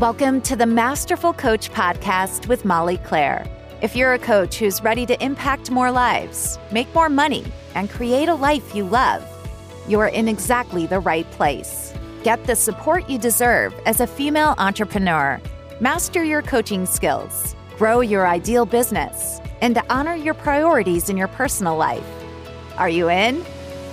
[0.00, 3.46] Welcome to the Masterful Coach Podcast with Molly Claire.
[3.80, 8.28] If you're a coach who's ready to impact more lives, make more money, and create
[8.28, 9.24] a life you love,
[9.88, 11.94] you're in exactly the right place.
[12.22, 15.40] Get the support you deserve as a female entrepreneur.
[15.80, 21.74] Master your coaching skills, grow your ideal business, and honor your priorities in your personal
[21.74, 22.06] life.
[22.76, 23.42] Are you in?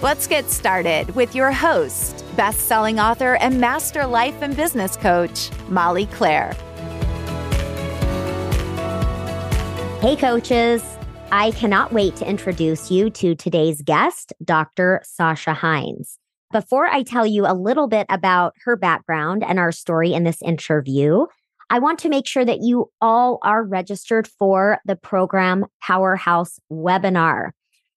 [0.02, 5.50] Let's get started with your host, best selling author and master life and business coach,
[5.70, 6.54] Molly Claire.
[10.02, 10.84] Hey, coaches.
[11.32, 15.02] I cannot wait to introduce you to today's guest, Dr.
[15.04, 16.20] Sasha Heinz.
[16.52, 20.42] Before I tell you a little bit about her background and our story in this
[20.44, 21.26] interview,
[21.72, 27.50] I want to make sure that you all are registered for the program Powerhouse webinar.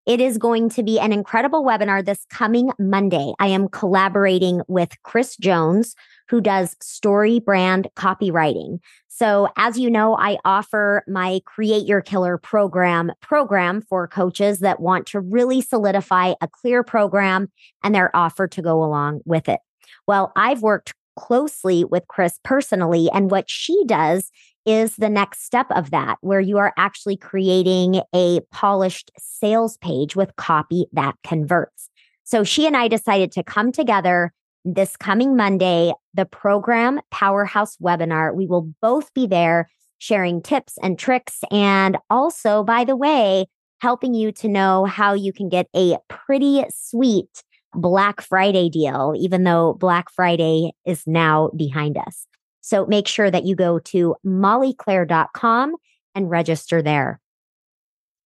[0.06, 3.33] It is going to be an incredible webinar this coming Monday.
[3.41, 5.96] I am collaborating with Kris Jones,
[6.29, 8.79] who does story brand copywriting.
[9.09, 14.79] So as you know, I offer my Create Your Killer program program for coaches that
[14.79, 17.51] want to really solidify a clear program
[17.82, 19.59] and their offer to go along with it.
[20.07, 24.30] Well, I've worked closely with Kris personally and what she does
[24.66, 30.16] is the next step of that, where you are actually creating a polished sales page
[30.16, 31.88] with copy that converts.
[32.24, 34.32] So she and I decided to come together
[34.64, 38.34] this coming Monday, the program Powerhouse webinar.
[38.34, 41.40] We will both be there sharing tips and tricks.
[41.50, 43.46] And also, by the way,
[43.78, 47.44] helping you to know how you can get a pretty sweet
[47.74, 52.26] Black Friday deal, even though Black Friday is now behind us.
[52.66, 55.76] So make sure that you go to mollyclaire.com
[56.16, 57.20] and register there.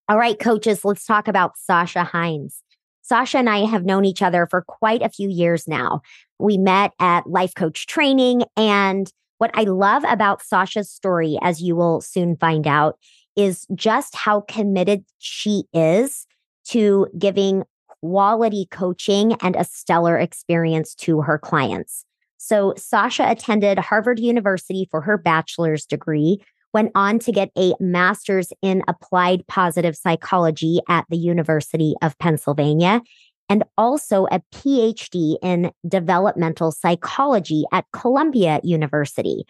[0.08, 2.62] All right, coaches, let's talk about Sasha Heinz.
[3.02, 6.00] Sasha and I have known each other for quite a few years now.
[6.38, 8.44] We met at life coach training.
[8.56, 12.98] And what I love about Sasha's story, as you will soon find out,
[13.36, 16.27] is just how committed she is
[16.68, 17.64] to giving
[18.00, 22.06] quality coaching and a stellar experience to her clients.
[22.42, 26.42] So Sasha attended Harvard University for her bachelor's degree,
[26.73, 33.02] went on to get a master's in applied positive psychology at the University of Pennsylvania,
[33.50, 39.45] and also a PhD in developmental psychology at Columbia University.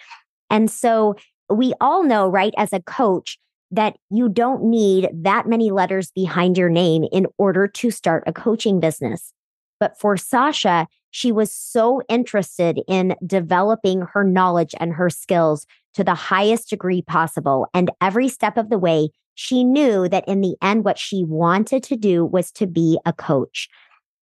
[0.50, 1.14] And so
[1.48, 3.38] we all know, right, as a coach,
[3.70, 8.32] that you don't need that many letters behind your name in order to start a
[8.32, 9.32] coaching business.
[9.78, 16.04] But for Sasha, she was so interested in developing her knowledge and her skills to
[16.04, 17.66] the highest degree possible.
[17.75, 21.82] And every step of the way, she knew that in the end, what she wanted
[21.84, 23.69] to do was to be a coach.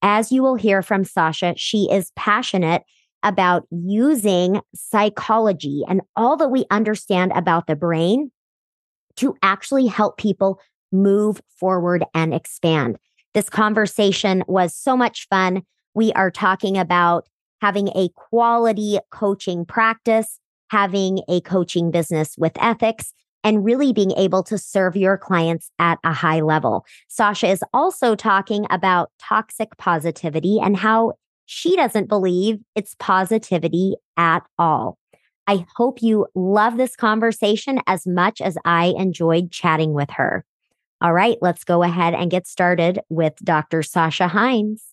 [0.00, 2.82] As you will hear from Sasha, she is passionate
[3.22, 8.30] about using psychology and all that we understand about the brain
[9.16, 10.60] to actually help people
[10.92, 12.96] move forward and expand.
[13.34, 15.62] This conversation was so much fun.
[15.94, 17.28] We are talking about
[17.60, 20.38] having a quality coaching practice,
[20.70, 23.12] having a coaching business with ethics,
[23.44, 26.84] and really being able to serve your clients at a high level.
[27.08, 31.12] Sasha is also talking about toxic positivity and how
[31.46, 34.98] she doesn't believe it's positivity at all.
[35.46, 40.44] I hope you love this conversation as much as I enjoyed chatting with her.
[41.00, 43.82] All right, let's go ahead and get started with Dr.
[43.82, 44.84] Sasha Heinz.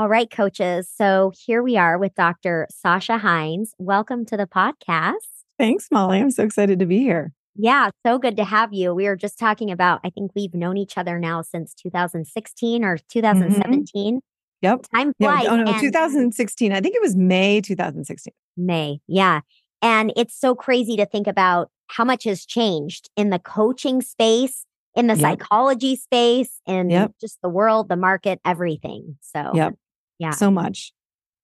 [0.00, 0.90] All right, coaches.
[0.90, 2.66] So here we are with Dr.
[2.70, 3.74] Sasha Heinz.
[3.76, 5.16] Welcome to the podcast.
[5.58, 6.18] Thanks, Molly.
[6.18, 7.34] I'm so excited to be here.
[7.54, 8.94] Yeah, so good to have you.
[8.94, 12.96] We were just talking about, I think we've known each other now since 2016 or
[13.10, 14.14] 2017.
[14.14, 14.18] Mm-hmm.
[14.62, 14.86] Yep.
[14.90, 15.46] Time flies.
[15.46, 16.72] Oh, no, 2016.
[16.72, 18.32] I think it was May 2016.
[18.56, 19.00] May.
[19.06, 19.40] Yeah.
[19.82, 24.64] And it's so crazy to think about how much has changed in the coaching space
[24.96, 25.20] in the yep.
[25.20, 27.12] psychology space, in yep.
[27.20, 29.18] just the world, the market, everything.
[29.20, 29.74] So, yep.
[30.20, 30.30] Yeah.
[30.32, 30.92] So much.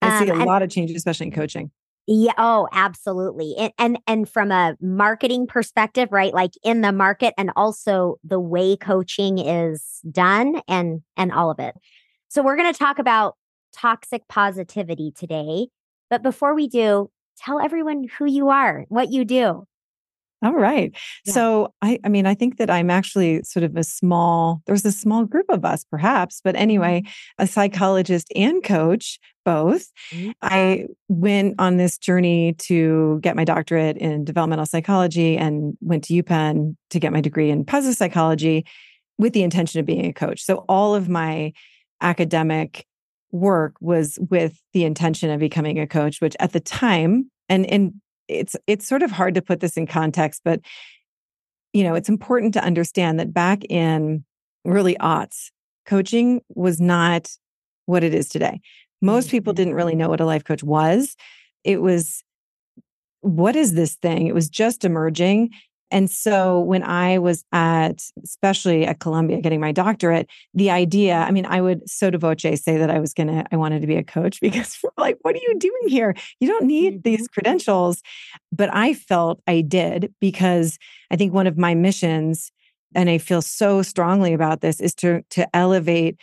[0.01, 1.71] I see um, a lot of change, especially in coaching.
[2.05, 2.33] Yeah.
[2.37, 3.55] Oh, absolutely.
[3.57, 6.33] And, and and from a marketing perspective, right?
[6.33, 11.59] Like in the market and also the way coaching is done and and all of
[11.59, 11.75] it.
[12.29, 13.35] So we're going to talk about
[13.73, 15.67] toxic positivity today.
[16.09, 19.65] But before we do, tell everyone who you are, what you do.
[20.43, 20.91] All right.
[21.25, 21.33] Yeah.
[21.33, 24.91] So I I mean I think that I'm actually sort of a small there's a
[24.91, 27.43] small group of us perhaps, but anyway, mm-hmm.
[27.43, 29.91] a psychologist and coach both.
[30.11, 30.31] Mm-hmm.
[30.41, 36.21] I went on this journey to get my doctorate in developmental psychology and went to
[36.21, 38.65] UPenn to get my degree in positive psychology
[39.17, 40.43] with the intention of being a coach.
[40.43, 41.53] So all of my
[42.01, 42.85] academic
[43.31, 47.93] work was with the intention of becoming a coach, which at the time and and
[48.27, 50.61] it's it's sort of hard to put this in context, but
[51.73, 54.23] you know, it's important to understand that back in
[54.65, 55.51] really aughts,
[55.85, 57.29] coaching was not
[57.85, 58.59] what it is today.
[59.01, 59.57] Most people Mhm.
[59.57, 61.15] didn't really know what a life coach was.
[61.63, 62.23] It was,
[63.21, 64.27] what is this thing?
[64.27, 65.51] It was just emerging.
[65.89, 71.31] And so when I was at, especially at Columbia, getting my doctorate, the idea, I
[71.31, 73.95] mean, I would sotto voce say that I was going to, I wanted to be
[73.95, 76.13] a coach because like, what are you doing here?
[76.39, 77.33] You don't need these mm-hmm.
[77.33, 78.01] credentials.
[78.51, 80.77] But I felt I did because
[81.11, 82.51] I think one of my missions,
[82.95, 86.17] and I feel so strongly about this, is to, to elevate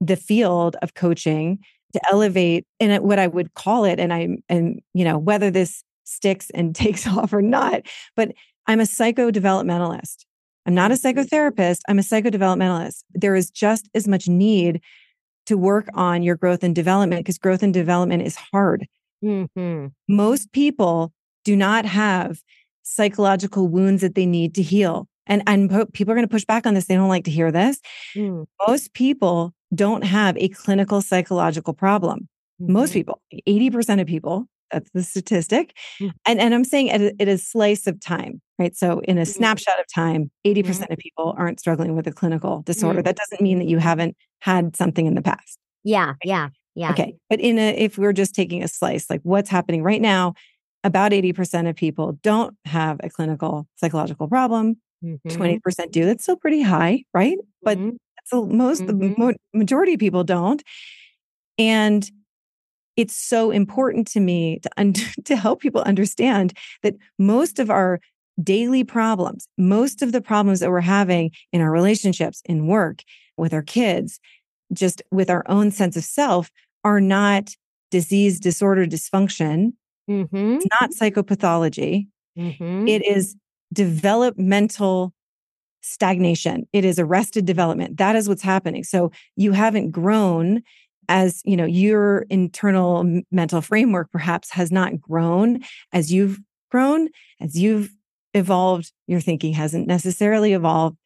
[0.00, 1.58] the field of coaching,
[1.94, 3.98] to elevate and what I would call it.
[3.98, 7.82] And I'm, and, you know, whether this sticks and takes off or not,
[8.14, 8.32] but
[8.66, 10.24] I'm a psychodevelopmentalist.
[10.66, 11.80] I'm not a psychotherapist.
[11.88, 13.04] I'm a psychodevelopmentalist.
[13.14, 14.80] There is just as much need
[15.46, 18.86] to work on your growth and development because growth and development is hard.
[19.24, 19.92] Mhm.
[20.08, 21.12] Most people
[21.44, 22.40] do not have
[22.82, 25.06] psychological wounds that they need to heal.
[25.28, 26.86] And, and po- people are going to push back on this.
[26.86, 27.80] They don't like to hear this.
[28.14, 28.46] Mm.
[28.66, 32.28] Most people don't have a clinical psychological problem.
[32.60, 32.94] Most Mhm.
[32.94, 35.76] people, 80% of people, that's the statistic.
[36.00, 36.12] Mm.
[36.26, 38.74] And, and I'm saying a, at a slice of time, right?
[38.76, 39.28] So in a Mhm.
[39.34, 43.00] snapshot of time, 80% of people aren't struggling with a clinical disorder.
[43.00, 43.04] Mm.
[43.04, 45.58] That doesn't mean that you haven't had something in the past.
[45.84, 46.90] Yeah, yeah, yeah.
[46.90, 47.16] Okay.
[47.30, 50.34] But in a, if we're just taking a slice, like what's happening right now,
[50.84, 54.76] about 80% of people don't have a clinical psychological problem.
[55.04, 55.20] Mhm.
[55.28, 56.04] 20% do.
[56.06, 57.38] That's still pretty high, right?
[57.62, 57.96] But Mhm.
[58.24, 59.18] so most the Mhm.
[59.18, 60.62] mo- majority of people don't
[61.58, 62.10] and
[62.96, 64.92] it's so important to me to un-
[65.24, 66.52] to help people understand
[66.82, 68.00] that most of our
[68.42, 73.02] daily problems most of the problems that we're having in our relationships in work
[73.38, 74.20] with our kids
[74.72, 76.50] just with our own sense of self
[76.84, 77.54] are not
[77.90, 79.72] disease disorder dysfunction.
[80.10, 80.56] Mhm.
[80.56, 82.08] it's not psychopathology.
[82.38, 82.88] Mhm.
[82.88, 83.36] it is
[83.72, 85.12] developmental
[85.82, 86.66] stagnation.
[86.72, 87.96] It is arrested development.
[87.98, 88.84] That is what's happening.
[88.84, 90.62] So you haven't grown
[91.08, 95.60] as you know your internal mental framework perhaps has not grown
[95.92, 96.38] as you've
[96.70, 97.08] grown
[97.40, 97.90] as you've
[98.34, 100.96] evolved your thinking hasn't necessarily evolved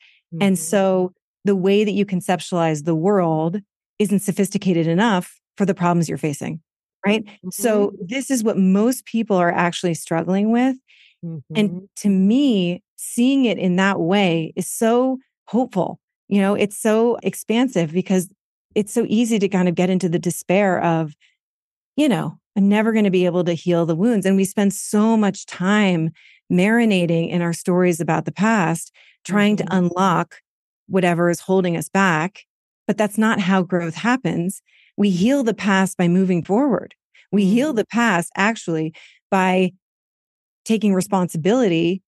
[0.41, 0.59] and Mhm.
[0.59, 1.13] so
[1.45, 3.61] the way that you conceptualize the world
[3.99, 6.61] isn't sophisticated enough for the problems you're facing
[7.07, 10.77] right so this is what most people are actually struggling with
[11.25, 11.43] Mhm.
[11.55, 16.01] and to me, seeing it in that way is so hopeful.
[16.29, 18.29] You know, it's so expansive because
[18.75, 21.15] it's so easy to kind of get into the despair of,
[21.97, 24.27] you know, I'm never going to be able to heal the wounds.
[24.27, 26.11] And we spend so much time
[26.53, 28.93] marinating in our stories about the past,
[29.25, 29.59] trying Mhm.
[29.59, 30.37] to unlock
[30.89, 32.41] whatever is holding us back.
[32.87, 34.63] But that's not how growth happens.
[34.97, 36.95] We heal the past by moving forward.
[37.33, 37.77] We heal Mm.
[37.77, 38.93] the past actually
[39.31, 39.73] by
[40.65, 42.03] taking responsibility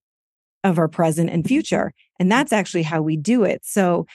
[0.65, 1.93] of our present and future.
[2.19, 3.62] And that's actually how we do it.
[3.65, 4.06] So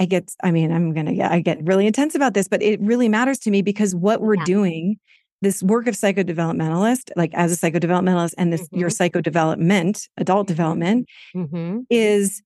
[0.00, 2.62] I get, I mean, I'm going to get, I get really intense about this, but
[2.62, 4.44] it really matters to me because what we're Yeah.
[4.44, 4.98] doing,
[5.42, 10.48] this work of psychodevelopmentalist, like as a psychodevelopmentalist and this, your psychodevelopment, adult Mhm.
[10.48, 11.86] development Mhm.
[11.90, 12.42] is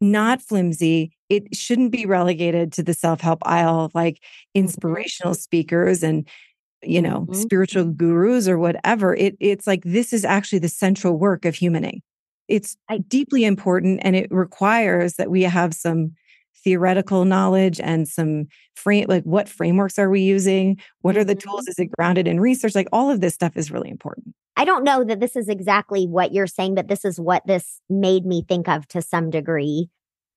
[0.00, 1.12] not flimsy.
[1.30, 4.22] It shouldn't be relegated to the self help aisle of like
[4.54, 6.28] inspirational speakers and
[6.82, 7.34] you know Mhm.
[7.34, 9.14] spiritual gurus or whatever.
[9.16, 12.00] It it's like this is actually the central work of humaning.
[12.48, 12.76] It's
[13.08, 16.12] deeply important and it requires that we have some
[16.64, 21.62] theoretical knowledge and some frame like what frameworks are we using what are the tools
[21.62, 21.70] mm-hmm.
[21.70, 24.82] is it grounded in research like all of this stuff is really important I don't
[24.82, 28.44] know that this is exactly what you're saying, but this is what this made me
[28.46, 29.88] think of to some degree.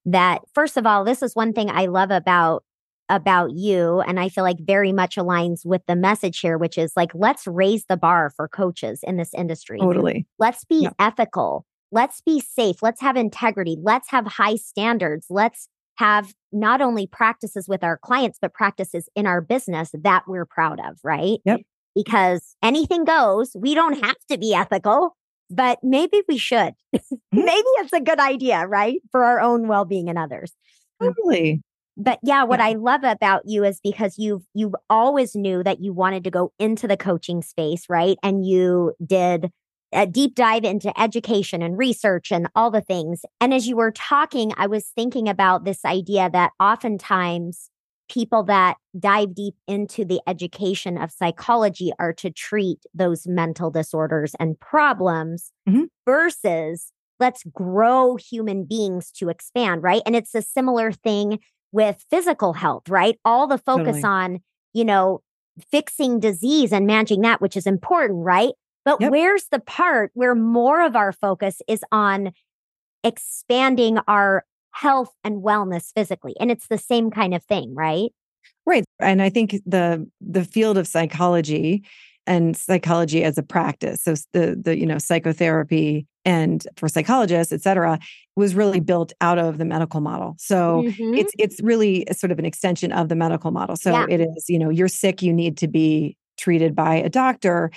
[0.06, 2.64] That first of all, this is one thing I love about
[3.10, 6.94] about you and I feel like very much aligns with the message here which is
[6.96, 9.80] like let's raise the bar for coaches in this industry.
[9.80, 10.92] totally Let's be Yeah.
[11.00, 11.66] ethical.
[11.92, 12.78] Let's be safe.
[12.84, 13.76] Let's have integrity.
[13.82, 15.26] Let's have high standards.
[15.32, 15.68] Let's
[16.02, 20.80] have not only practices with our clients, but practices in our business that we're proud
[20.80, 21.40] of, right?
[21.46, 21.62] Yep.
[21.94, 23.52] Because anything goes.
[23.56, 25.16] We don't have to be ethical,
[25.50, 26.74] but maybe we should.
[27.34, 27.46] Mm-hmm.
[27.46, 29.00] maybe it's a good idea, right?
[29.12, 30.52] For our own well being and others
[31.02, 31.62] totally
[31.98, 32.68] but yeah what Yeah.
[32.68, 36.52] i love about you is because you've you've always knew that you wanted to go
[36.60, 39.50] into the coaching space right and you did
[39.94, 43.92] a deep dive into education and research and all the things and as you were
[43.92, 47.70] talking i was thinking about this idea that oftentimes
[48.10, 54.36] people that dive deep into the education of psychology are to treat those mental disorders
[54.40, 55.88] and problems Mhm.
[56.06, 61.40] versus let's grow human beings to expand right and it's a similar thing
[61.74, 63.18] with physical health, right?
[63.24, 64.04] All the focus Totally.
[64.04, 64.40] on,
[64.74, 65.22] you know,
[65.72, 68.52] fixing disease and managing that, which is important, right?
[68.86, 69.12] But yep.
[69.12, 72.32] where's the part where more of our focus is on
[73.04, 76.34] expanding our health and wellness physically?
[76.40, 78.12] And it's the same kind of thing, right?
[78.66, 78.84] Right.
[79.00, 81.84] And I think the the field of psychology
[82.28, 87.62] and psychology as a practice, so the the you know psychotherapy and for psychologists, et
[87.62, 88.00] cetera,
[88.36, 90.36] was really built out of the medical model.
[90.38, 91.16] So mm-hmm.
[91.16, 93.76] it's it's really sort of an extension of the medical model.
[93.76, 94.06] So yeah.
[94.08, 97.72] it is, you know, you're sick, you need to be treated by a doctor.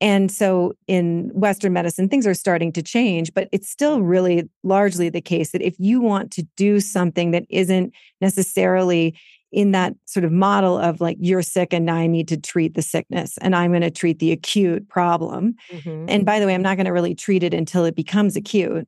[0.00, 5.08] And so in Western medicine, things are starting to change, but it's still really largely
[5.08, 9.14] the case that if you want to do something that isn't necessarily
[9.50, 12.74] in that sort of model of like you're sick and now I need to treat
[12.74, 15.54] the sickness and I'm going to treat the acute problem.
[15.70, 16.06] Mm-hmm.
[16.08, 18.86] And by the way, I'm not going to really treat it until it becomes acute.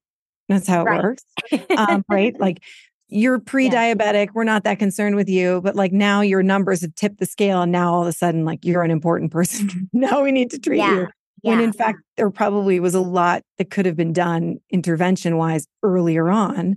[0.49, 1.02] That's how it right.
[1.02, 1.25] works.
[1.76, 2.38] um, right?
[2.38, 2.62] Like
[3.11, 4.33] you're pre-diabetic, yeah.
[4.35, 7.62] we're not that concerned with you, but like now your numbers have tipped the scale
[7.62, 9.88] and now all of a sudden like you're an important person.
[9.93, 10.95] now we need to treat yeah.
[10.95, 11.09] you.
[11.43, 11.64] When yeah.
[11.64, 16.31] in fact there probably was a lot that could have been done intervention wise earlier
[16.31, 16.76] on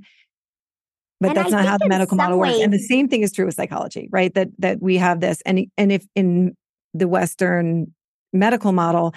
[1.23, 3.23] but and that's I not how the medical model ways, works and the same thing
[3.23, 6.55] is true with psychology right that that we have this and and if in
[6.93, 7.93] the western
[8.33, 9.13] medical model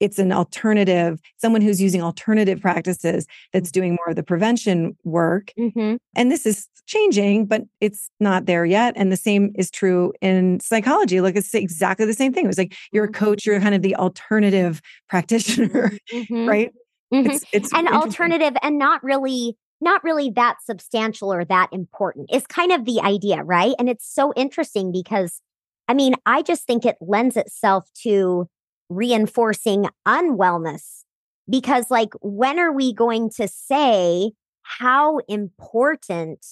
[0.00, 5.52] it's an alternative someone who's using alternative practices that's doing more of the prevention work
[5.58, 5.96] mm-hmm.
[6.16, 10.58] and this is changing but it's not there yet and the same is true in
[10.60, 13.24] psychology like it's exactly the same thing it was like you're a mm-hmm.
[13.24, 16.48] coach you're kind of the alternative practitioner mm-hmm.
[16.48, 16.72] right
[17.12, 17.30] mm-hmm.
[17.30, 22.46] it's, it's an alternative and not really not really that substantial or that important is
[22.46, 23.74] kind of the idea, right?
[23.78, 25.40] And it's so interesting because,
[25.88, 28.46] I mean, I just think it lends itself to
[28.90, 31.04] reinforcing unwellness
[31.48, 34.32] because, like, when are we going to say
[34.62, 36.44] how important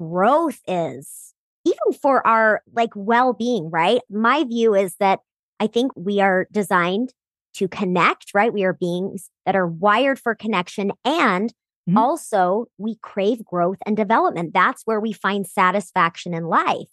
[0.00, 4.00] growth is, even for our like well being, right?
[4.10, 5.20] My view is that
[5.60, 7.14] I think we are designed
[7.54, 8.52] to connect, right?
[8.52, 11.52] We are beings that are wired for connection and
[11.90, 11.98] Mm-hmm.
[11.98, 14.52] Also, we crave growth and development.
[14.54, 16.88] That's where we find satisfaction in life.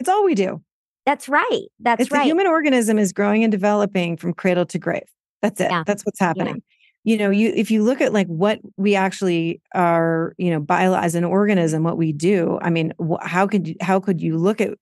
[0.00, 0.62] It's all we do.
[1.06, 1.66] That's right.
[1.80, 2.20] That's it's right.
[2.20, 5.08] The human organism is growing and developing from cradle to grave.
[5.42, 5.70] That's it.
[5.70, 5.84] Yeah.
[5.86, 6.56] That's what's happening.
[6.56, 6.60] Yeah.
[7.06, 10.94] You know, you if you look at like what we actually are, you know, bio
[10.94, 12.58] as an organism, what we do.
[12.62, 14.78] I mean, how could you, how could you look at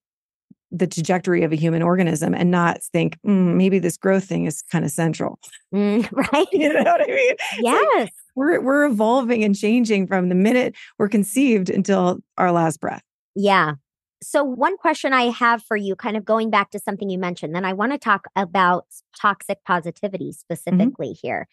[0.72, 4.62] the trajectory of a human organism and not think mm, maybe this growth thing is
[4.72, 5.38] kind of central
[5.72, 10.30] mm, right you know what i mean yes like we're we're evolving and changing from
[10.30, 13.02] the minute we're conceived until our last breath
[13.36, 13.74] yeah
[14.22, 17.54] so one question i have for you kind of going back to something you mentioned
[17.54, 18.86] then i want to talk about
[19.20, 20.52] toxic positivity mm-hmm.
[20.52, 21.26] specifically mm-hmm.
[21.26, 21.48] here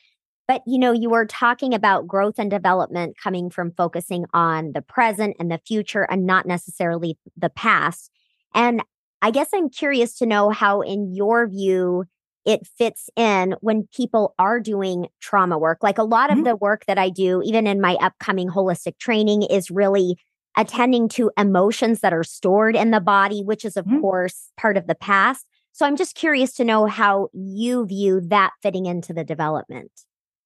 [0.47, 4.81] but you know you were talking about growth and development coming from focusing on the
[4.81, 8.11] present and the future and not necessarily the past
[8.53, 8.81] and
[9.21, 12.05] I guess I'm curious to know how, in your view,
[12.45, 15.79] it fits in when people are doing trauma work.
[15.83, 16.39] Like a lot mm-hmm.
[16.39, 20.17] of the work that I do, even in my upcoming holistic training, is really
[20.59, 24.01] attending to emotions that are stored in the body, which is, of mm-hmm.
[24.01, 25.45] course, part of the past.
[25.71, 29.91] So I'm just curious to know how you view that fitting into the development.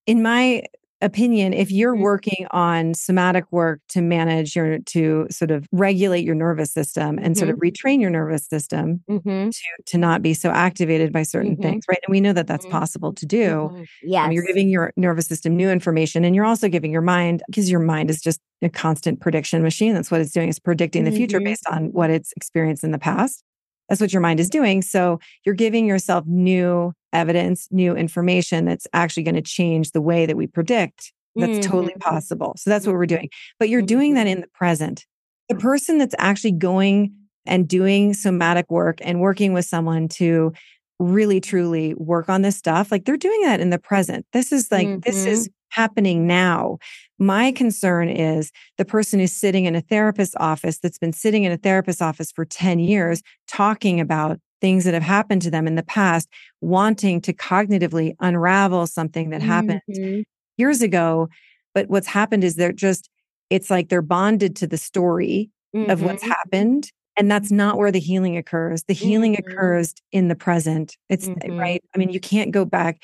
[0.05, 0.63] In my
[1.03, 2.03] opinion, if you're mm-hmm.
[2.03, 7.19] working on somatic work to manage your, to sort of regulate your nervous system and
[7.19, 7.33] mm-hmm.
[7.33, 7.87] sort of mm-hmm.
[7.87, 9.49] retrain your nervous system mm-hmm.
[9.49, 11.61] to, to not be so activated by certain mm-hmm.
[11.61, 11.99] things, right?
[12.07, 12.77] And we know that that's mm-hmm.
[12.77, 13.85] possible to do.
[14.01, 17.43] Yeah, Um, you're giving your nervous system new information and you're also giving your mind,
[17.47, 19.93] because your mind is just a constant prediction machine.
[19.93, 22.99] That's what it's doing, is predicting the future based on what it's experienced in the
[22.99, 23.43] past.
[23.89, 24.81] That's what your mind is doing.
[24.81, 30.25] So you're giving yourself new evidence, new information that's actually going to change the way
[30.25, 31.11] that we predict.
[31.35, 31.71] That's mm-hmm.
[31.71, 32.53] totally possible.
[32.57, 33.29] So that's what we're doing.
[33.59, 35.05] But you're doing that in the present.
[35.49, 37.13] The person that's actually going
[37.45, 40.53] and doing somatic work and working with someone to
[40.99, 44.25] really truly work on this stuff, like they're doing that in the present.
[44.31, 44.99] This is like, mm-hmm.
[44.99, 46.77] this is happening now.
[47.19, 51.51] My concern is the person who's sitting in a therapist's office that's been sitting in
[51.51, 55.75] a therapist's office for 10 years talking about things that have happened to them in
[55.75, 56.29] the past,
[56.61, 60.21] wanting to cognitively unravel something that happened mm-hmm.
[60.57, 61.27] years ago.
[61.73, 63.09] But what's happened is they're just,
[63.49, 65.91] it's like they're bonded to the story mm-hmm.
[65.91, 66.31] of what's mm-hmm.
[66.31, 66.91] happened.
[67.17, 68.83] And that's not where the healing occurs.
[68.83, 69.51] The healing mm-hmm.
[69.51, 70.97] occurs in the present.
[71.09, 71.59] It's mm-hmm.
[71.59, 71.83] right.
[71.93, 73.01] I mean, you can't go back.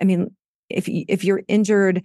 [0.00, 0.36] I mean,
[0.70, 2.04] if you, if you're injured,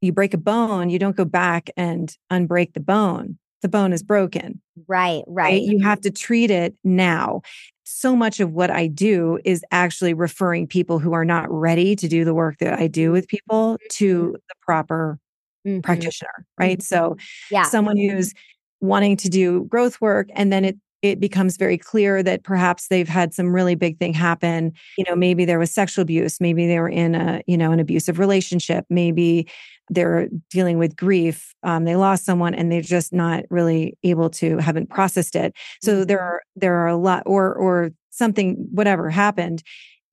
[0.00, 3.38] you break a bone, you don't go back and unbreak the bone.
[3.62, 4.60] The bone is broken.
[4.86, 5.44] Right, right.
[5.44, 5.62] right?
[5.62, 7.42] You have to treat it now.
[7.84, 12.08] So much of what I do is actually referring people who are not ready to
[12.08, 14.32] do the work that I do with people to mm-hmm.
[14.32, 15.18] the proper
[15.66, 15.80] mm-hmm.
[15.80, 16.78] practitioner, right?
[16.78, 16.82] Mm-hmm.
[16.82, 17.16] So,
[17.50, 17.64] yeah.
[17.64, 18.34] someone who's
[18.80, 20.76] wanting to do growth work and then it
[21.10, 24.72] it becomes very clear that perhaps they've had some really big thing happen.
[24.98, 27.80] You know maybe there was sexual abuse maybe they were in a you know an
[27.80, 29.48] abusive relationship maybe
[29.90, 34.58] they're dealing with grief um, they lost someone and they're just not really able to
[34.58, 35.54] haven't processed it.
[35.82, 36.26] So there mm-hmm.
[36.26, 39.62] are there are a lot or or something whatever happened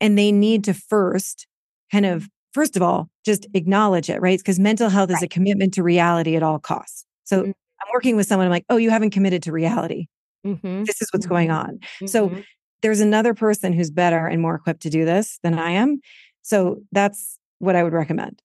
[0.02, 1.48] and they need to first
[1.92, 4.40] kind of first of all just acknowledge it right?
[4.40, 7.06] Because mental health is a commitment to reality at all costs.
[7.24, 7.52] So mm-hmm.
[7.52, 10.08] i'm working with someone i'm like oh you haven't committed to reality
[10.46, 10.84] mm-hmm.
[10.84, 12.04] this is what's going mm-hmm.
[12.04, 12.42] on so mm-hmm.
[12.82, 16.00] there's another person who's better and more equipped to do this than i am
[16.42, 18.42] so that's what i would recommend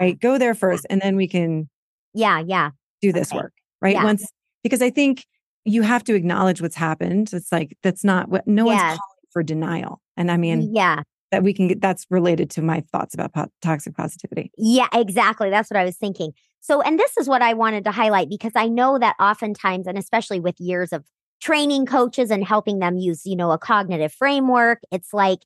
[0.00, 1.68] right go there first and then we can
[2.14, 3.38] yeah yeah do this okay.
[3.38, 4.04] work right yeah.
[4.04, 4.26] once
[4.62, 5.24] because i think
[5.64, 8.74] you have to acknowledge what's happened it's like that's not what no yes.
[8.74, 12.62] one's calling for denial and i mean yeah that we can get that's related to
[12.62, 16.98] my thoughts about po- toxic positivity yeah exactly that's what i was thinking so and
[16.98, 20.58] this is what i wanted to highlight because i know that oftentimes and especially with
[20.58, 21.04] years of
[21.40, 25.40] training coaches and helping them use you know a cognitive framework it's like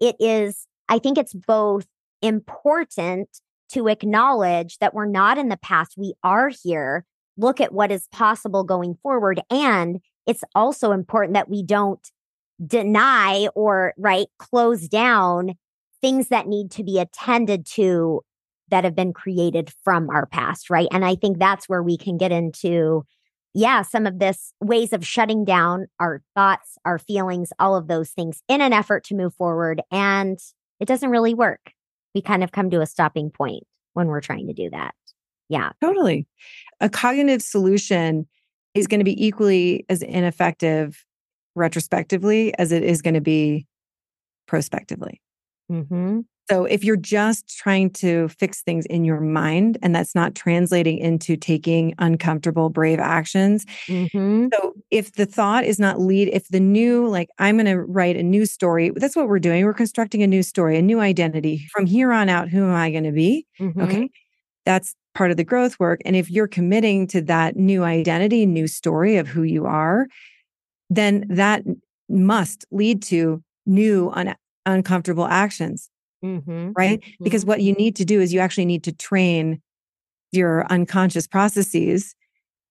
[0.00, 1.86] it is i think it's both
[2.22, 3.28] important
[3.70, 5.94] to acknowledge that we're not in the past.
[5.96, 7.04] We are here.
[7.36, 9.40] Look at what is possible going forward.
[9.50, 12.00] And it's also important that we don't
[12.66, 15.54] deny or, right, close down
[16.00, 18.22] things that need to be attended to
[18.70, 20.88] that have been created from our past, right?
[20.90, 23.04] And I think that's where we can get into,
[23.54, 28.10] yeah, some of this ways of shutting down our thoughts, our feelings, all of those
[28.10, 29.82] things in an effort to move forward.
[29.90, 30.38] And
[30.80, 31.72] it doesn't really work
[32.14, 33.64] we kind of come to a stopping point
[33.94, 34.94] when we're trying to do that.
[35.48, 35.70] Yeah.
[35.80, 36.26] Totally.
[36.80, 38.26] A cognitive solution
[38.74, 41.04] is going to be equally as ineffective
[41.54, 43.66] retrospectively as it is going to be
[44.46, 45.20] prospectively.
[45.70, 46.20] Mm-hmm.
[46.50, 50.98] So if you're just trying to fix things in your mind and that's not translating
[50.98, 53.66] into taking uncomfortable, brave actions.
[53.86, 54.48] Mm-hmm.
[54.54, 58.16] So if the thought is not lead, if the new, like, I'm going to write
[58.16, 59.64] a new story, that's what we're doing.
[59.64, 61.68] We're constructing a new story, a new identity.
[61.70, 63.46] From here on out, who am I going to be?
[63.60, 63.80] Mm-hmm.
[63.82, 64.10] Okay.
[64.64, 66.00] That's part of the growth work.
[66.04, 70.06] And if you're committing to that new identity, new story of who you are,
[70.88, 71.62] then that
[72.08, 75.90] must lead to new un- uncomfortable actions
[76.24, 76.72] Mm-hmm.
[76.76, 77.00] Right.
[77.00, 77.24] Mm-hmm.
[77.24, 79.62] Because what you need to do is you actually need to train
[80.32, 82.14] your unconscious processes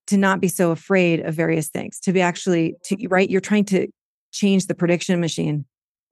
[0.06, 3.28] to not be so afraid of various things, to be actually, to, right?
[3.28, 3.88] You're trying to
[4.32, 5.64] change the prediction machine,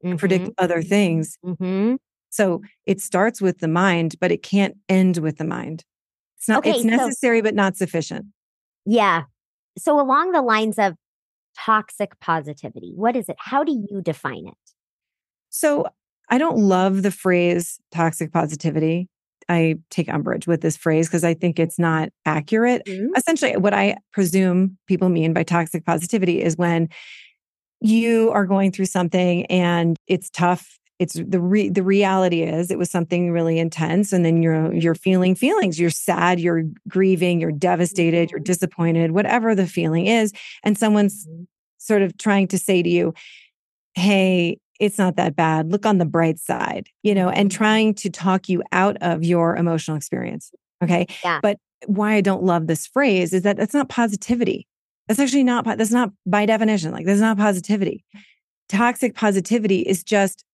[0.04, 0.16] mm-hmm.
[0.16, 1.38] predict other things.
[1.44, 1.96] Mm-hmm.
[2.30, 5.84] So it starts with the mind, but it can't end with the mind.
[6.38, 8.26] It's not, okay, it's necessary, so, but not sufficient.
[8.84, 9.22] Yeah.
[9.78, 10.94] So along the lines of
[11.56, 13.36] toxic positivity, what is it?
[13.38, 14.54] How do you define it?
[15.48, 15.86] So
[16.28, 19.08] I don't love the phrase toxic positivity.
[19.48, 22.82] I take umbrage with this phrase because I think it's not accurate.
[22.86, 23.14] Mm-hmm.
[23.16, 26.88] Essentially, what I presume people mean by toxic positivity is when
[27.80, 30.78] you are going through something and it's tough.
[30.98, 34.94] It's the re- the reality is it was something really intense, and then you're you're
[34.94, 35.78] feeling feelings.
[35.78, 38.44] You're sad, you're grieving, you're devastated, you're mm-hmm.
[38.44, 40.32] disappointed, whatever the feeling is,
[40.64, 41.42] and someone's mm-hmm.
[41.76, 43.12] sort of trying to say to you,
[43.94, 45.70] "Hey, it's not that bad.
[45.72, 47.56] Look on the bright side, you know, and mm-hmm.
[47.56, 50.52] trying to talk you out of your emotional experience.
[50.82, 51.06] Okay.
[51.24, 51.40] Yeah.
[51.42, 54.66] But why I don't love this phrase is that that's not positivity.
[55.08, 58.04] That's actually not, that's not by definition, like that's not positivity.
[58.68, 60.44] Toxic positivity is just,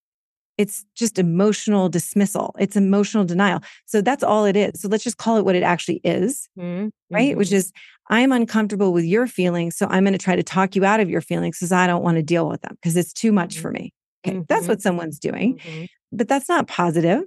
[0.58, 2.54] it's just emotional dismissal.
[2.58, 3.60] It's emotional denial.
[3.86, 4.82] So that's all it is.
[4.82, 6.88] So let's just call it what it actually is, mm-hmm.
[7.10, 7.36] right?
[7.36, 7.56] Which mm-hmm.
[7.56, 7.72] is,
[8.10, 9.76] I'm uncomfortable with your feelings.
[9.76, 12.02] So I'm going to try to talk you out of your feelings because I don't
[12.02, 13.84] want to deal with them because it's too much for mm-hmm.
[13.84, 13.94] me.
[14.24, 14.44] Okay, mm-hmm.
[14.48, 15.84] that's what someone's doing, mm-hmm.
[16.12, 17.22] but that's not positive.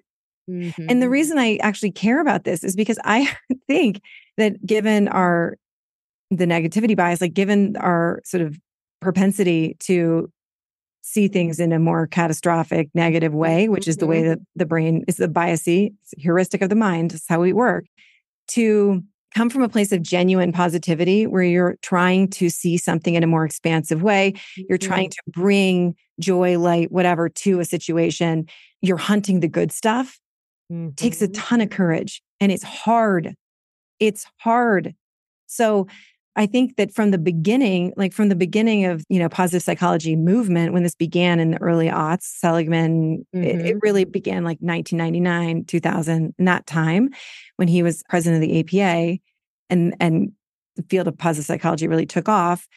[0.50, 0.86] Mm-hmm.
[0.90, 3.36] And the reason I actually care about this is because I
[3.68, 4.02] think
[4.38, 5.58] that given our
[6.32, 8.58] the negativity bias, like given our sort of
[9.00, 10.32] propensity to
[11.02, 14.30] see things in a more catastrophic, negative way, which is the way mm-hmm.
[14.30, 17.86] that the brain is the biasy, heuristic of the mind, is how we work,
[18.48, 19.04] to
[19.36, 23.28] come from a place of genuine positivity where you're trying to see something in a
[23.28, 24.34] more expansive way.
[24.56, 24.88] You're mm-hmm.
[24.88, 28.48] trying to bring joy, light, whatever to a situation.
[28.82, 30.20] You're hunting the good stuff.
[30.72, 30.96] Mm-hmm.
[30.96, 31.42] Takes a mm-hmm.
[31.42, 33.36] ton of courage and it's hard.
[34.00, 34.96] It's hard.
[35.48, 35.88] So
[36.36, 40.16] I think that from the beginning, like from the beginning of, you know, positive psychology
[40.16, 43.44] movement, when this began in the early aughts, Seligman, mm-hmm.
[43.44, 47.10] it, it, really began like 1999, 2000, in that time
[47.56, 49.20] when he was president of the APA
[49.70, 50.32] and, and
[50.76, 52.68] the field of positive psychology really took off.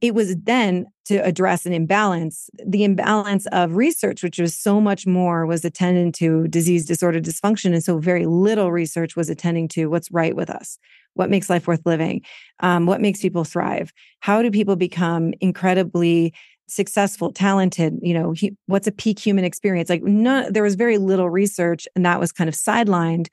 [0.00, 5.06] It was then to address an imbalance, the imbalance of research, which was so much
[5.06, 7.72] more was attending to disease, disorder, dysfunction.
[7.72, 10.78] And so very little research was attending to what's right with us,
[11.14, 12.22] what makes life worth living,
[12.60, 16.34] um, what makes people thrive, how do people become incredibly
[16.68, 19.88] successful, talented, you know, he, what's a peak human experience?
[19.88, 23.28] Like there was very little research and that was kind of sidelined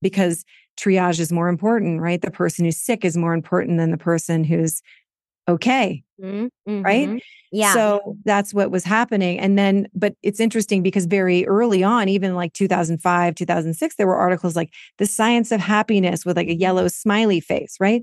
[0.00, 0.44] because
[0.78, 2.20] triage is more important, right?
[2.20, 4.82] The person who's sick is more important than the person who's
[5.48, 6.02] okay.
[6.22, 6.82] Mm-hmm.
[6.82, 7.22] Right.
[7.52, 7.74] Yeah.
[7.74, 9.38] So that's what was happening.
[9.38, 14.16] And then, but it's interesting because very early on, even like 2005, 2006, there were
[14.16, 18.02] articles like the science of happiness with like a yellow smiley face, right?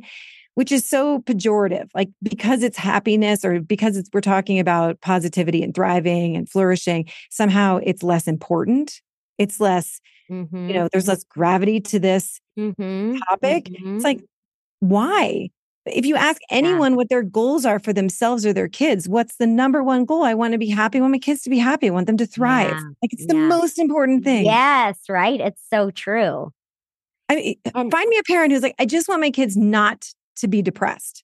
[0.55, 5.63] Which is so pejorative, like because it's happiness or because it's, we're talking about positivity
[5.63, 9.01] and thriving and flourishing, somehow it's less important.
[9.39, 10.67] It's less, mm-hmm.
[10.67, 13.17] you know, there's less gravity to this mm-hmm.
[13.29, 13.65] topic.
[13.65, 13.95] Mm-hmm.
[13.95, 14.23] It's like,
[14.79, 15.49] why?
[15.85, 16.97] If you ask anyone yeah.
[16.97, 20.23] what their goals are for themselves or their kids, what's the number one goal?
[20.23, 20.97] I want to be happy.
[20.97, 21.87] I want my kids to be happy.
[21.87, 22.71] I want them to thrive.
[22.71, 22.89] Yeah.
[23.01, 23.47] Like it's the yeah.
[23.47, 24.45] most important thing.
[24.45, 25.41] Yes, right.
[25.41, 26.51] It's so true.
[27.29, 29.57] I mean, eh, and, find me a parent who's like, I just want my kids
[29.57, 31.23] not to be depressed.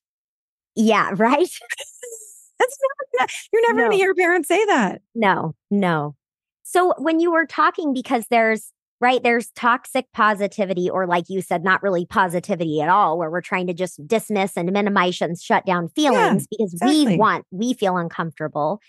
[0.76, 1.48] Yeah, right.
[2.58, 2.78] That's
[3.18, 3.84] not, you're never no.
[3.84, 5.00] going to hear parents say that.
[5.14, 6.14] No, no.
[6.62, 9.22] So when you were talking, because there's right?
[9.22, 13.66] There's toxic positivity, or like you said, not really positivity at all, where we're trying
[13.68, 17.06] to just dismiss and minimize and shut down feelings yeah, because exactly.
[17.06, 18.80] we want, we feel uncomfortable.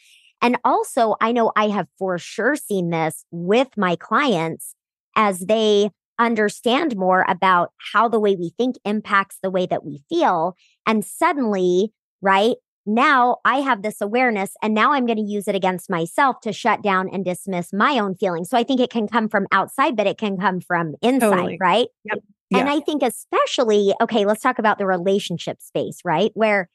[0.41, 4.75] And also, I know I have for sure seen this with my clients
[5.15, 10.03] as they understand more about how the way we think impacts the way that we
[10.09, 10.55] feel.
[10.85, 15.55] And suddenly, right, now I have this awareness and now I'm going to use it
[15.55, 18.49] against myself to shut down and dismiss my own feelings.
[18.49, 21.57] So I think it can come from outside, but it can come from inside, totally.
[21.59, 21.87] right?
[22.05, 22.23] Yep.
[22.53, 26.31] And I think, especially, okay, let's talk about the relationship space, right?
[26.33, 26.69] Where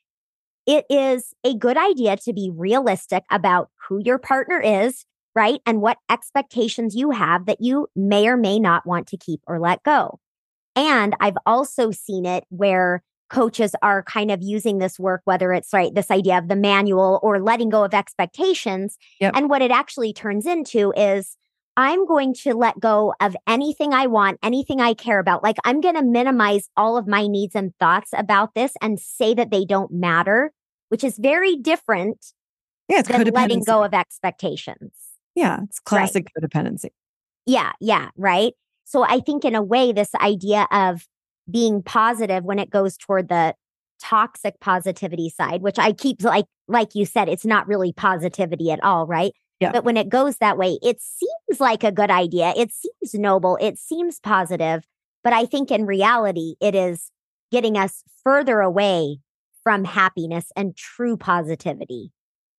[0.67, 5.61] it is a good idea to be realistic about who your partner is, right?
[5.67, 9.61] And what expectations you have that you may or may not want to keep or
[9.61, 10.19] let go.
[10.75, 15.73] And I've also seen it where coaches are kind of using this work, whether it's
[15.73, 18.97] right, this idea of the manual or letting go of expectations.
[19.21, 19.33] Yep.
[19.35, 21.37] And what it actually turns into is
[21.77, 25.43] I'm going to let go of anything I want, anything I care about.
[25.43, 29.35] Like I'm going to minimize all of my needs and thoughts about this and say
[29.35, 30.53] that they don't matter,
[30.89, 32.25] which is very different
[32.89, 34.93] yeah, it's than letting go of expectations.
[35.35, 36.51] Yeah, it's classic right.
[36.51, 36.91] codependency.
[37.45, 38.55] Yeah, yeah, right.
[38.85, 41.07] So I think in a way, this idea of
[41.51, 43.55] being positive when it goes toward the
[44.01, 48.83] toxic positivity side, which I keep like like you said, it's not really positivity at
[48.83, 49.33] all, right?
[49.61, 49.73] Yeah.
[49.73, 52.53] But when it goes that way, it seems like a good idea.
[52.57, 53.57] It seems noble.
[53.61, 54.85] It seems positive.
[55.25, 57.11] But I think in reality, it is
[57.51, 59.19] getting us further away
[59.63, 62.13] from happiness and true positivity,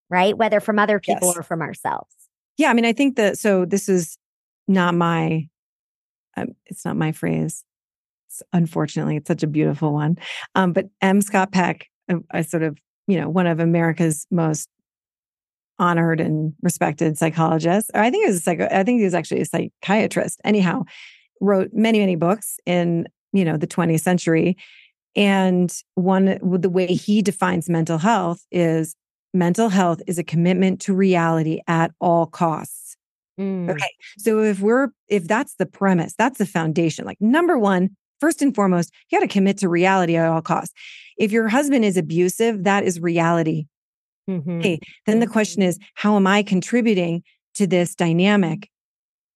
[0.10, 0.36] right?
[0.36, 1.38] Whether from other people yes.
[1.38, 2.14] or from ourselves.
[2.58, 2.70] Yeah.
[2.70, 4.18] I mean, I think that so this is
[4.68, 5.48] not my,
[6.36, 7.64] um, it's not my phrase
[8.54, 10.18] unfortunately, it's such a beautiful one.
[10.56, 11.22] Um, but M.
[11.22, 14.70] Scott Peck, a, a sort of, you know, one of America's most
[15.80, 17.92] honored and respected psychologists.
[17.94, 20.40] I think he was a psycho, I think he was actually a psychiatrist.
[20.44, 20.84] Anyhow,
[21.40, 24.58] wrote many, many books in, you know, the 20th century.
[25.16, 28.96] And one the way he defines mental health is
[29.34, 32.96] mental health is a commitment to reality at all costs.
[33.40, 33.70] Mm.
[33.70, 33.90] Okay.
[34.18, 37.06] So if we're if that's the premise, that's the foundation.
[37.06, 37.90] Like number 1,
[38.20, 40.74] first and foremost, you got to commit to reality at all costs.
[41.18, 43.66] If your husband is abusive, that is reality.
[44.30, 44.60] Mm-hmm.
[44.60, 44.80] Okay.
[45.06, 47.24] Then the question is, how am I contributing
[47.56, 48.70] to this dynamic?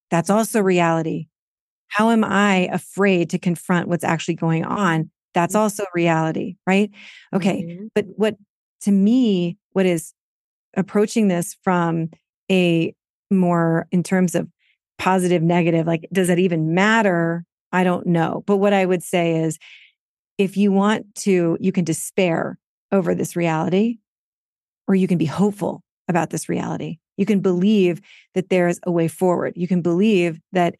[0.09, 1.27] That's also reality.
[1.87, 5.09] How am I afraid to confront what's actually going on?
[5.33, 5.63] That's mm-hmm.
[5.63, 6.91] also reality, right?
[7.33, 7.63] Okay.
[7.63, 7.85] Mm-hmm.
[7.95, 8.35] But what
[8.81, 10.13] to me, what is
[10.75, 12.09] approaching this from
[12.49, 12.93] a
[13.29, 14.47] more in terms of
[14.97, 18.43] positive, negative, like, does that even matter I don't know.
[18.45, 19.57] But what I would say is
[20.37, 22.57] if you want to, you can despair
[22.91, 23.97] over this reality,
[24.87, 26.97] or you can be hopeful about this reality.
[27.17, 28.01] You can believe
[28.33, 29.53] that there's a way forward.
[29.55, 30.75] You can believe that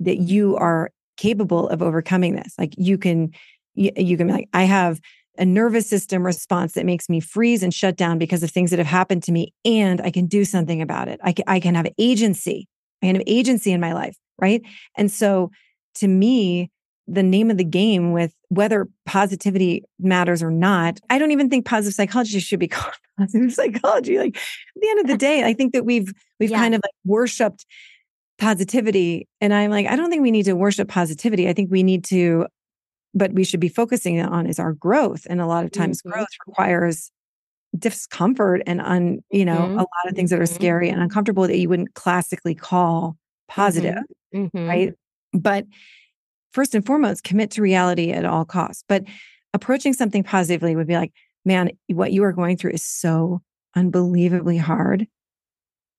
[0.00, 2.54] that you are capable of overcoming this.
[2.58, 3.32] Like you can,
[3.74, 5.00] you, you can be like, I have
[5.36, 8.78] a nervous system response that makes me freeze and shut down because of things that
[8.78, 11.20] have happened to me, and I can do something about it.
[11.22, 12.68] I can, I can have agency.
[13.02, 14.62] I can have agency in my life, right?
[14.96, 15.50] And so
[15.98, 16.70] to me,
[17.06, 21.00] the name of the game with whether positivity matters or not.
[21.08, 24.18] I don't even think positive psychology should be called positive psychology.
[24.18, 26.58] Like at the end of the day, I think that we've we've yeah.
[26.58, 27.64] kind of like worshipped
[28.38, 29.26] positivity.
[29.40, 31.48] And I'm like, I don't think we need to worship positivity.
[31.48, 32.46] I think we need to,
[33.14, 35.26] but we should be focusing on is our growth.
[35.28, 36.10] And a lot of times mm-hmm.
[36.10, 37.10] growth requires
[37.78, 39.74] discomfort and on you know Mhm.
[39.74, 40.54] a lot of things that are Mhm.
[40.54, 43.98] scary and uncomfortable that you wouldn't classically call positive
[44.34, 44.68] Mhm.
[44.68, 44.94] right
[45.32, 45.66] but
[46.52, 48.84] first and foremost commit to reality at all costs.
[48.88, 49.04] But
[49.54, 51.12] approaching something positively would be like
[51.44, 53.40] man what you are going through is so
[53.74, 55.06] unbelievably hard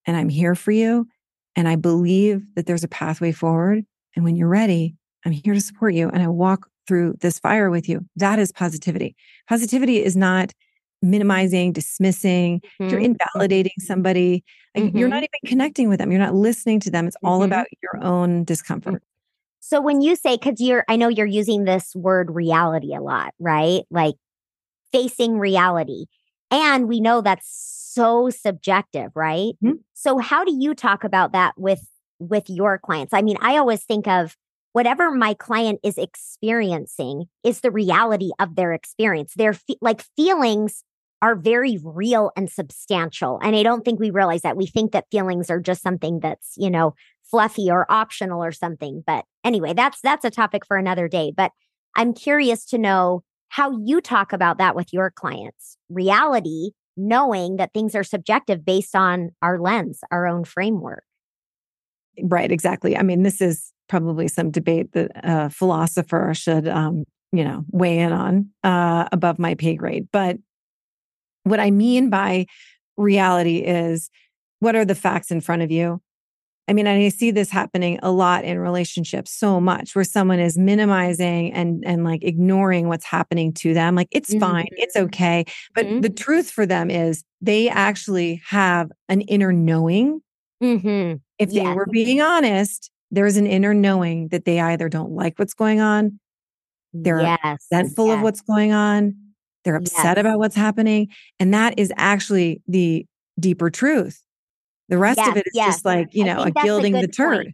[0.05, 1.07] and i'm here for you
[1.55, 3.83] and i believe that there's a pathway forward
[4.15, 7.69] and when you're ready i'm here to support you and i walk through this fire
[7.69, 8.03] with you.
[8.15, 9.15] That is positivity.
[9.47, 10.51] Positivity is not
[11.03, 12.61] minimizing dismissing.
[12.79, 13.15] You're Mhm.
[13.35, 14.43] invalidating somebody
[14.75, 16.11] like, you're not even connecting with them.
[16.11, 17.05] You're not listening to them.
[17.07, 17.45] It's all Mhm.
[17.45, 19.03] about your own discomfort
[19.59, 23.33] So when you say, because you're, I know you're using this word reality a lot,
[23.39, 23.83] right?
[23.91, 24.15] Like
[24.91, 26.05] facing reality.
[26.51, 27.47] And we know that's
[27.93, 29.53] so subjective, right?
[29.63, 29.79] Mhm.
[29.93, 31.87] So how do you talk about that with
[32.19, 33.13] with your clients?
[33.13, 34.35] I mean, I always think of
[34.73, 39.33] whatever my client is experiencing is the reality of their experience.
[39.35, 40.83] Their fe- like feelings
[41.21, 43.39] are very real and substantial.
[43.43, 44.57] And I don't think we realize that.
[44.57, 46.93] We think that feelings are just something that's, you know,
[47.29, 49.03] fluffy or optional or something.
[49.05, 51.31] But anyway, that's that's a topic for another day.
[51.35, 51.51] But
[51.95, 55.77] I'm curious to know how you talk about that with your clients.
[55.89, 61.03] Reality, knowing that things are subjective based on our lens, our own framework.
[62.23, 67.43] right exactly i mean this is probably some debate that a philosopher should um you
[67.43, 70.37] know weigh in on uh above my pay grade but
[71.49, 72.45] what i mean by
[72.97, 74.09] reality is
[74.59, 76.01] what are the facts in front of you
[76.67, 80.55] I mean, I see this happening a lot in relationships so much where someone is
[80.55, 83.95] minimizing and and like ignoring what's happening to them.
[83.95, 84.39] Like it's Mhm.
[84.39, 85.45] fine, it's okay.
[85.73, 86.03] But Mhm.
[86.03, 90.21] the truth for them is they actually have an inner knowing.
[90.61, 91.15] Mm-hmm.
[91.39, 91.75] If they Yes.
[91.75, 96.19] were being honest, there's an inner knowing that they either don't like what's going on,
[96.93, 97.65] They're yes.
[97.71, 99.15] resentful of what's going on,
[99.69, 100.21] they're upset Yes.
[100.21, 101.09] about what's happening.
[101.39, 103.05] And that is actually the
[103.39, 104.23] deeper truth.
[104.87, 105.75] The rest of it is yes.
[105.75, 107.13] just like, you know, a that's a gilding the point.
[107.13, 107.53] turd.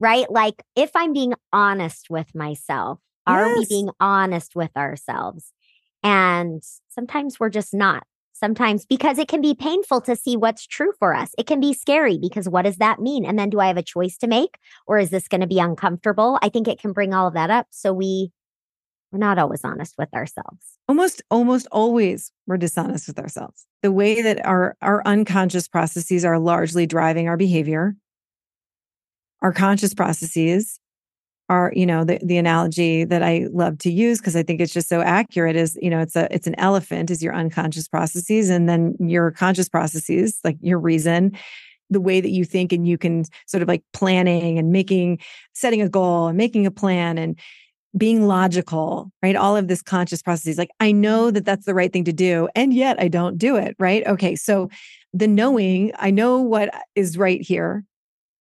[0.00, 0.30] right?
[0.30, 5.52] Like if I'm being honest with myself, are we being honest with ourselves?
[6.02, 8.04] And sometimes we're just not.
[8.32, 11.32] Sometimes because it can be painful to see what's true for us.
[11.36, 13.26] It can be scary because what does that mean?
[13.26, 15.58] And then do I have a choice to make or is this going to be
[15.58, 16.38] uncomfortable?
[16.40, 17.66] I think it can bring all of that up.
[17.70, 18.32] So we
[19.12, 20.78] we're not always honest with ourselves.
[20.88, 26.38] almost almost always we're dishonest with ourselves the way that our our unconscious processes are
[26.38, 27.94] largely driving our behavior
[29.42, 30.78] our conscious processes
[31.48, 34.72] are you know the, the analogy that i love to use because i think it's
[34.72, 38.48] just so accurate is you know it's a it's an elephant is your unconscious processes
[38.48, 41.32] and then your conscious processes like your reason
[41.90, 45.18] the way that you think and you can sort of like planning and making
[45.52, 47.36] setting a goal and making a plan and
[47.96, 49.36] being logical, right?
[49.36, 50.58] All of this conscious processes.
[50.58, 53.56] Like, I know that that's the right thing to do, and yet I don't do
[53.56, 54.06] it, right?
[54.06, 54.36] Okay.
[54.36, 54.70] So
[55.12, 57.84] the knowing, I know what is right here.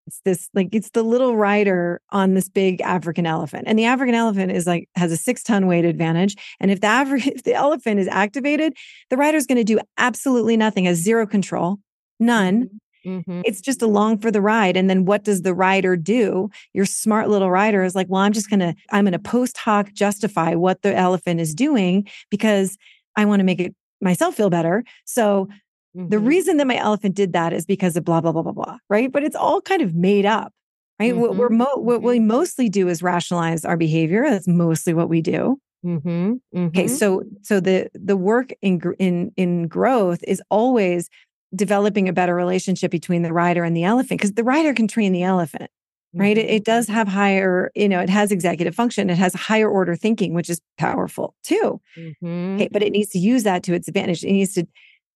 [0.07, 3.65] It's this, like, it's the little rider on this big African elephant.
[3.67, 6.35] And the African elephant is like, has a six ton weight advantage.
[6.59, 8.73] And if the, Afri- if the elephant is activated,
[9.09, 11.77] the rider's going to do absolutely nothing, has zero control,
[12.19, 12.63] none.
[12.63, 12.77] Mm-hmm.
[13.09, 13.41] Mm-hmm.
[13.45, 14.77] It's just along for the ride.
[14.77, 16.49] And then what does the rider do?
[16.73, 19.57] Your smart little rider is like, well, I'm just going to, I'm going to post
[19.57, 22.77] hoc justify what the elephant is doing because
[23.15, 24.83] I want to make it myself feel better.
[25.05, 25.47] So
[25.95, 26.27] the Mhm.
[26.27, 28.77] reason that my elephant did that is because of blah, blah, blah, blah, blah.
[28.89, 29.11] Right.
[29.11, 30.53] But it's all kind of made up.
[30.99, 31.15] Right.
[31.17, 34.29] What we're mo- what we mostly do is rationalize our behavior.
[34.29, 35.57] That's mostly what we do.
[35.85, 36.41] Mhm.
[36.55, 36.89] Okay, Mhm.
[36.89, 41.09] so so the the work in in in growth is always
[41.55, 45.11] developing a better relationship between the rider and the elephant because the rider can train
[45.13, 45.69] the elephant,
[46.13, 46.37] right?
[46.37, 46.53] It, Mhm.
[46.53, 49.09] it does have higher, you know, it has executive function.
[49.09, 51.81] It has higher order thinking, which is powerful too.
[51.97, 52.55] Mhm.
[52.55, 54.23] Okay, but it needs to use that to its advantage.
[54.23, 54.67] It needs to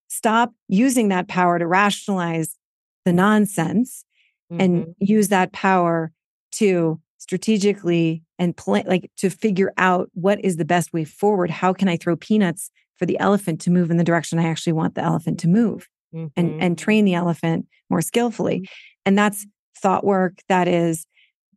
[0.07, 2.57] stop using that power to rationalize
[3.05, 4.05] the nonsense
[4.51, 4.93] and Mhm.
[4.99, 6.11] use that power
[6.53, 11.71] to strategically and plan like to figure out what is the best way forward how
[11.73, 14.93] can i throw peanuts for the elephant to move in the direction i actually want
[14.95, 15.87] the elephant to move
[16.35, 16.57] and Mhm.
[16.59, 18.67] and train the elephant more skillfully
[19.05, 19.45] and that's
[19.77, 21.05] thought work that is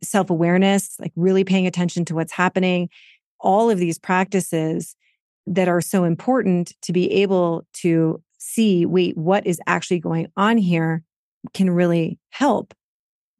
[0.03, 2.88] self-awareness like really paying attention to what's happening
[3.40, 4.97] all of these practices
[5.47, 10.57] that are so important to be able to see wait what is actually going on
[10.59, 11.03] here
[11.55, 12.75] can really help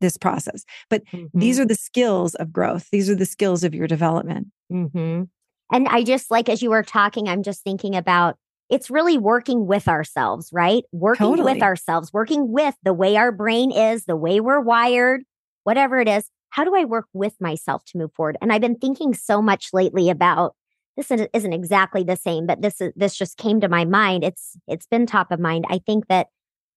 [0.01, 1.03] this process but
[1.35, 1.63] these Mhm.
[1.63, 5.29] are the skills of growth these are the skills of your development Mhm.
[5.73, 8.37] And I just like as you were talking, I'm just thinking about
[8.69, 10.85] it's really working with ourselves, right?
[10.93, 11.55] Working Totally.
[11.55, 15.23] with ourselves, working with the way our brain is, the way we're wired,
[15.65, 16.29] whatever it is.
[16.51, 18.39] How do I work with myself to move forward?
[18.41, 20.55] And I've been thinking so much lately about
[20.97, 24.25] this isn't exactly the same, but this is this just came to my mind.
[24.25, 25.67] It's it's been top of mind.
[25.69, 26.29] I think that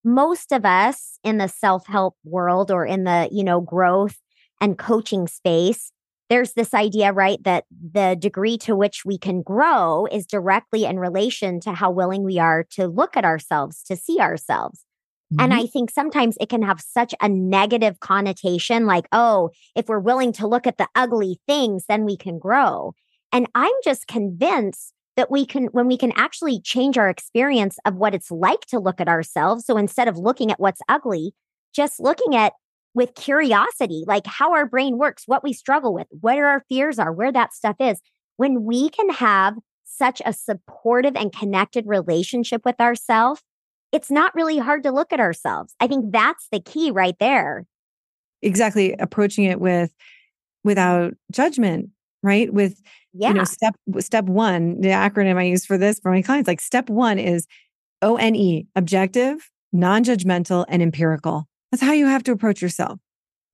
[0.03, 4.17] most of us in the self-help world or in the, you know, growth
[4.61, 5.91] and coaching space,
[6.29, 10.99] there's this idea, right, that the degree to which we can grow is directly in
[10.99, 14.85] relation to how willing we are to look at ourselves, to see ourselves.
[15.33, 15.41] Mm-hmm.
[15.41, 19.99] And I think sometimes it can have such a negative connotation like, oh, if we're
[19.99, 22.93] willing to look at the ugly things, then we can grow.
[23.31, 27.95] And I'm just convinced that we can, when we can actually change our experience of
[27.95, 29.65] what it's like to look at ourselves.
[29.65, 31.33] So instead of looking at what's ugly,
[31.73, 32.53] just looking at
[32.99, 37.13] with curiosity, like how our brain works, what we struggle with, what our fears are,
[37.13, 38.01] where that stuff is.
[38.35, 43.41] When we can have such a supportive and connected relationship with ourselves,
[43.93, 45.73] it's not really hard to look at ourselves.
[45.79, 47.65] I think that's the key right there.
[48.41, 48.95] Exactly.
[48.99, 49.93] Approaching it with
[50.65, 52.53] without judgment, right?
[52.53, 52.81] With
[53.13, 53.29] yeah.
[53.29, 56.59] you know, step step one, the acronym I use for this for my clients, like
[56.59, 57.47] step one is
[58.01, 61.47] O N E, objective, non-judgmental, and empirical.
[61.71, 62.99] That's how you have to approach yourself.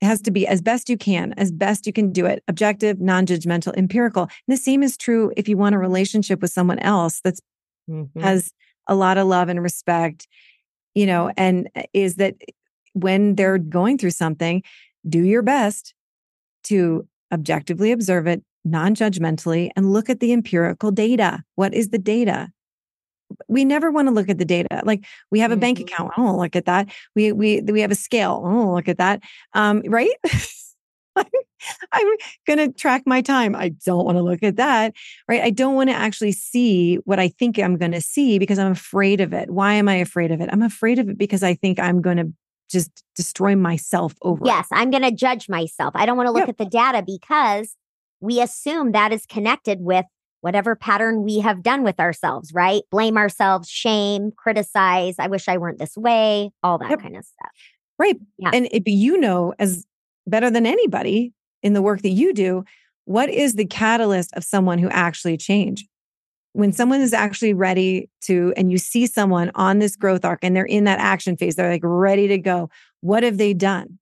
[0.01, 2.99] It has to be as best you can, as best you can do it, objective,
[2.99, 4.23] non-judgmental, empirical.
[4.23, 7.41] And the same is true if you want a relationship with someone else that's
[7.89, 8.19] mm-hmm.
[8.19, 8.51] has
[8.87, 10.27] a lot of love and respect,
[10.93, 12.35] you know, and uh, is that
[12.93, 14.63] when they're going through something,
[15.07, 15.93] do your best
[16.63, 21.43] to objectively observe it, non judgmentally, and look at the empirical data.
[21.55, 22.49] What is the data?
[23.47, 24.81] We never want to look at the data.
[24.83, 25.61] Like we have a mm-hmm.
[25.61, 26.11] bank account.
[26.17, 26.89] Oh, look at that.
[27.15, 28.41] We we we have a scale.
[28.45, 29.21] Oh, look at that.
[29.53, 30.11] Um, right?
[31.91, 32.07] I'm
[32.45, 33.55] going to track my time.
[33.55, 34.93] I don't want to look at that,
[35.27, 35.41] right?
[35.41, 38.71] I don't want to actually see what I think I'm going to see because I'm
[38.71, 39.49] afraid of it.
[39.49, 40.49] Why am I afraid of it?
[40.51, 42.31] I'm afraid of it because I think I'm going to
[42.69, 44.75] just destroy myself over Yes, it.
[44.75, 45.93] I'm going to judge myself.
[45.95, 47.75] I don't want to look at the data because
[48.19, 50.05] we assume that is connected with
[50.45, 52.83] whatever pattern we have done with ourselves, right?
[52.91, 55.15] Blame ourselves, shame, criticize.
[55.17, 57.01] I wish I weren't this way, all that yep.
[57.01, 57.51] kind of stuff.
[57.97, 58.15] Right.
[58.37, 58.51] Yeah.
[58.53, 59.87] And it, you know, as
[60.27, 62.63] better than anybody in the work that you do,
[63.05, 65.83] what is the catalyst of someone who actually change?
[66.53, 70.55] When someone is actually ready to, and you see someone on this growth arc and
[70.55, 72.69] they're in that action phase, they're like ready to go.
[73.01, 73.97] What have they done?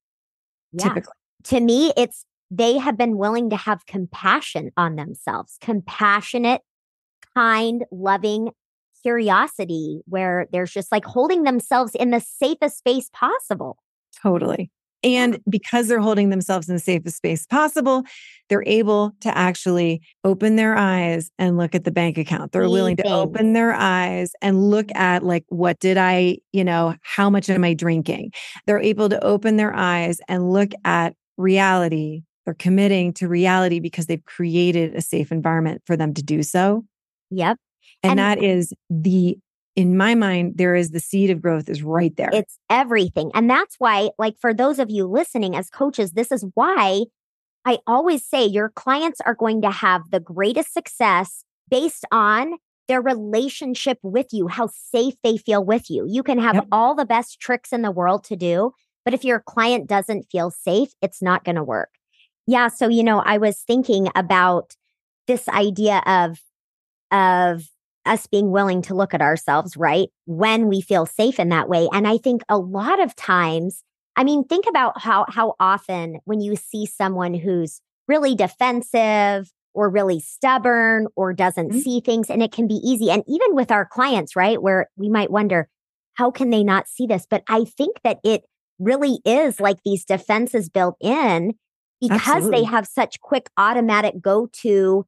[0.74, 0.90] Yeah.
[0.90, 1.14] Typically.
[1.46, 6.62] To me, it's they have been willing to have compassion on themselves, compassionate,
[7.36, 8.52] kind, loving
[9.02, 13.78] curiosity, where there's just like holding themselves in the safest space possible.
[14.22, 14.70] Totally.
[15.04, 18.04] And because they're holding themselves in the safest space possible,
[18.48, 22.54] they're able to actually open their eyes and look at the bank account.
[22.54, 26.96] They're willing to open their eyes and look at, like, what did I, you know,
[27.02, 28.32] how much am I drinking?
[28.66, 32.22] They're able to open their eyes and look at reality.
[32.46, 36.86] They're committing to reality because they've created a safe environment for them to do so.
[37.32, 37.58] Yep.
[38.02, 39.38] And, and that is the
[39.76, 42.30] in my mind, there is the seed of growth is right there.
[42.32, 43.32] It's everything.
[43.34, 47.06] And that's why, like, for those of you listening as coaches, this is why
[47.66, 53.02] I always say your clients are going to have the greatest success based on their
[53.02, 56.06] relationship with you, how safe they feel with you.
[56.08, 56.68] You can have yep.
[56.72, 58.74] all the best tricks in the world to do,
[59.06, 61.90] but if your client doesn't feel safe, it's not going to work.
[62.48, 62.68] Yeah.
[62.68, 64.76] So, you know, I was thinking about
[65.28, 66.40] this idea of,
[67.12, 67.70] of
[68.06, 70.10] us being willing to look at ourselves, right?
[70.26, 71.88] When we feel safe in that way.
[71.94, 73.84] And I think a lot of times,
[74.16, 79.90] I mean, think about how how often when you see someone who's really defensive or
[79.90, 81.80] really stubborn or doesn't mm-hmm.
[81.80, 84.62] see things and it can be easy and even with our clients, right?
[84.62, 85.68] Where we might wonder,
[86.16, 87.26] how can they not see this?
[87.28, 88.44] But I think that it
[88.80, 91.54] really is like these defenses built in
[92.10, 92.60] because Absolutely.
[92.60, 95.06] they have such quick automatic go to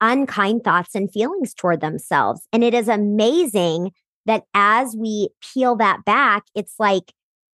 [0.00, 2.46] unkind thoughts and feelings toward themselves.
[2.52, 3.92] And it is amazing
[4.26, 7.12] that as we peel that back, it's like,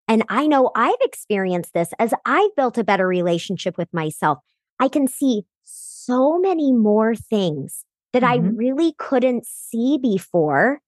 [0.08, 4.38] and I know I've experienced this as I've built a better relationship with myself.
[4.80, 8.48] I can see so many more things that mm-hmm.
[8.48, 10.82] I really couldn't see before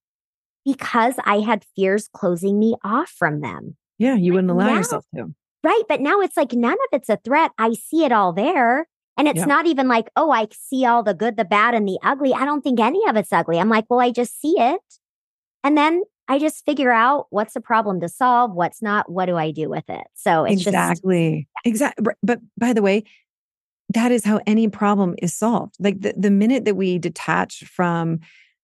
[0.64, 3.76] because I had fears closing me off from them.
[3.98, 5.34] Yeah, you wouldn't allow now, yourself to.
[5.64, 5.82] Right.
[5.88, 7.50] But now it's like none of it's a threat.
[7.58, 8.86] I see it all there.
[9.16, 11.98] And it's not even like, oh, I see all the good, the bad, and the
[12.04, 12.32] ugly.
[12.32, 13.58] I don't think any of it's ugly.
[13.58, 14.80] I'm like, well, I just see it.
[15.64, 19.36] And then I just figure out what's the problem to solve, what's not, what do
[19.36, 20.06] I do with it?
[20.14, 22.14] So it's exactly, just, exactly.
[22.22, 23.02] But by the way,
[23.92, 25.74] that is how any problem is solved.
[25.80, 28.20] Like the, the minute that we detach from,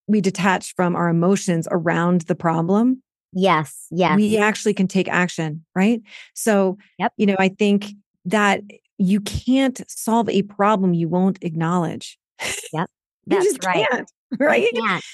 [0.07, 3.03] we detach from our emotions around the problem.
[3.35, 3.87] Yes.
[3.91, 4.17] Yes.
[4.17, 5.65] We actually can take action.
[5.75, 6.01] Right.
[6.35, 7.13] So, yep.
[7.17, 7.93] you know, I think
[8.25, 8.63] that
[8.99, 12.19] you can't solve a problem you won't acknowledge.
[12.73, 12.89] Yep.
[13.27, 13.87] That's you just right.
[13.91, 14.67] can't, right?
[14.75, 15.05] Can't.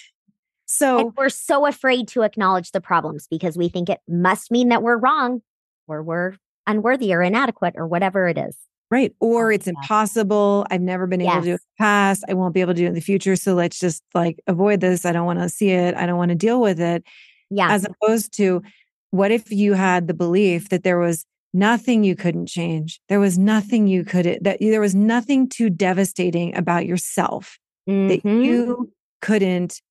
[0.67, 4.69] So And we're so afraid to acknowledge the problems because we think it must mean
[4.69, 5.43] that we're wrong
[5.89, 6.35] or we're
[6.67, 8.57] unworthy or inadequate or whatever it is.
[8.91, 9.15] Right.
[9.21, 10.67] Or it's impossible.
[10.71, 12.25] I've never been able to do it in the past.
[12.29, 13.37] I won't be able to do it in the future.
[13.37, 15.05] So let's just like avoid this.
[15.05, 15.95] I don't want to see it.
[15.95, 17.05] I don't want to deal with it.
[17.51, 17.71] Yeah.
[17.73, 18.63] As opposed to
[19.11, 23.01] what if you had the belief that there was nothing you couldn't change?
[23.09, 28.45] There was nothing you could, that there was nothing too devastating about yourself that Mhm.
[28.45, 29.83] you couldn't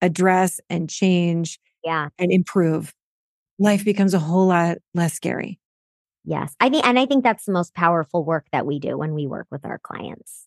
[0.00, 2.08] address and change yeah.
[2.18, 2.94] and improve.
[3.58, 5.60] Life becomes a whole lot less scary.
[6.24, 6.54] Yes.
[6.60, 9.26] I think, and I think that's the most powerful work that we do when we
[9.26, 10.46] work with our clients.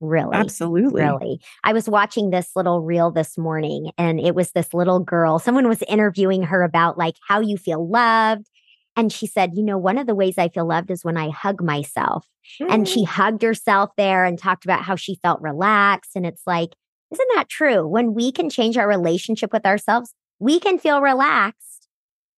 [0.00, 0.36] Really.
[0.36, 1.02] Absolutely.
[1.02, 1.40] Really.
[1.64, 5.38] I was watching this little reel this morning and it was this little girl.
[5.38, 8.48] Someone was interviewing her about like how you feel loved.
[8.96, 11.30] And she said, you know, one of the ways I feel loved is when I
[11.30, 12.26] hug myself.
[12.68, 13.08] And she mm.
[13.08, 16.12] hugged herself there and talked about how she felt relaxed.
[16.16, 16.70] And it's like,
[17.12, 17.86] isn't that true?
[17.86, 21.88] When we can change our relationship with ourselves, we can feel relaxed,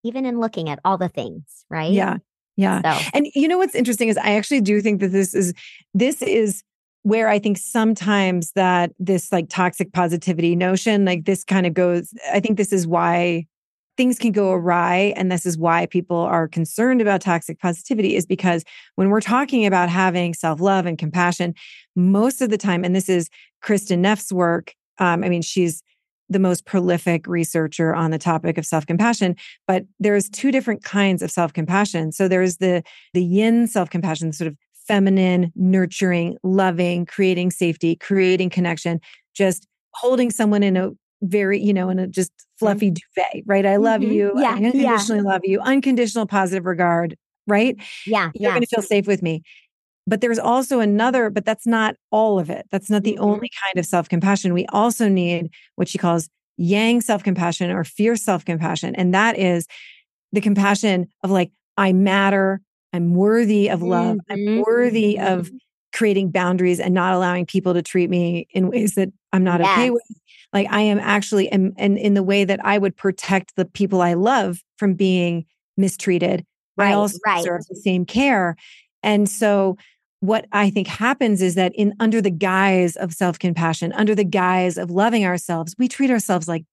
[0.03, 1.91] even in looking at all the things, right?
[1.91, 2.17] Yeah.
[2.57, 2.81] Yeah.
[2.99, 5.53] So, And you know what's interesting is I actually do think that this is
[5.93, 6.63] this is
[7.03, 12.13] where I think sometimes that this like toxic positivity notion, like this kind of goes,
[12.31, 13.47] I think this is why
[13.97, 15.13] things can go awry.
[15.15, 18.63] And this is why people are concerned about toxic positivity, is because
[18.95, 21.53] when we're talking about having self-love and compassion,
[21.95, 23.29] most of the time, and this is
[23.63, 24.73] Kristin Neff's work.
[24.97, 25.83] Um, I mean, she's
[26.29, 29.35] the most prolific researcher on the topic of self-compassion
[29.67, 32.81] but there's two different kinds of self-compassion so there's the
[33.13, 34.55] the yin self-compassion sort of
[34.87, 38.99] feminine nurturing loving creating safety creating connection
[39.33, 40.89] just holding someone in a
[41.21, 44.13] very you know in a just fluffy duvet right i love Mhm.
[44.13, 44.67] you Yeah, i yeah.
[44.67, 47.15] unconditionally love you unconditional positive regard
[47.47, 47.75] right
[48.07, 48.31] yeah.
[48.33, 48.55] you're Yeah.
[48.55, 49.43] going to feel safe with me
[50.07, 53.23] but there's also another but that's not all of it that's not the Mhm.
[53.23, 56.27] only kind of self-compassion we also need what she calls
[56.57, 59.67] yang self-compassion or fierce self-compassion and that is
[60.31, 62.61] the compassion of like i matter
[62.93, 64.63] i'm worthy of love i'm Mhm.
[64.65, 65.57] worthy of Mhm.
[65.93, 69.89] creating boundaries and not allowing people to treat me in ways that i'm not okay
[69.89, 70.03] with
[70.53, 74.13] like i am actually and in the way that i would protect the people i
[74.13, 75.45] love from being
[75.77, 76.45] mistreated
[76.77, 77.37] I also right.
[77.37, 78.55] deserve the same care.
[79.03, 79.77] And so
[80.21, 84.77] what I think happens is that in under the guise of self-compassion, under the guise
[84.77, 86.63] of loving ourselves, we treat ourselves like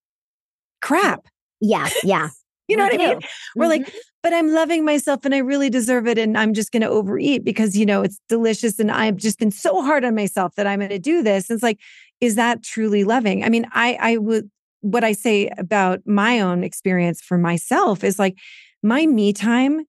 [0.81, 1.27] crap.
[1.61, 1.89] Yeah.
[2.05, 2.29] Yeah.
[2.69, 3.19] You know We what I mean?
[3.21, 3.27] do.
[3.57, 3.93] We're like,
[4.23, 6.19] but I'm loving myself and I really deserve it.
[6.19, 8.79] And I'm just going to overeat because, you know, it's delicious.
[8.79, 11.49] And I've just been so hard on myself that I'm going to do this.
[11.49, 11.81] And it's like,
[12.21, 13.45] is that truly loving?
[13.45, 14.51] I mean, I, I would,
[14.81, 18.37] what I say about my own experience for myself is like,
[18.83, 19.81] my me time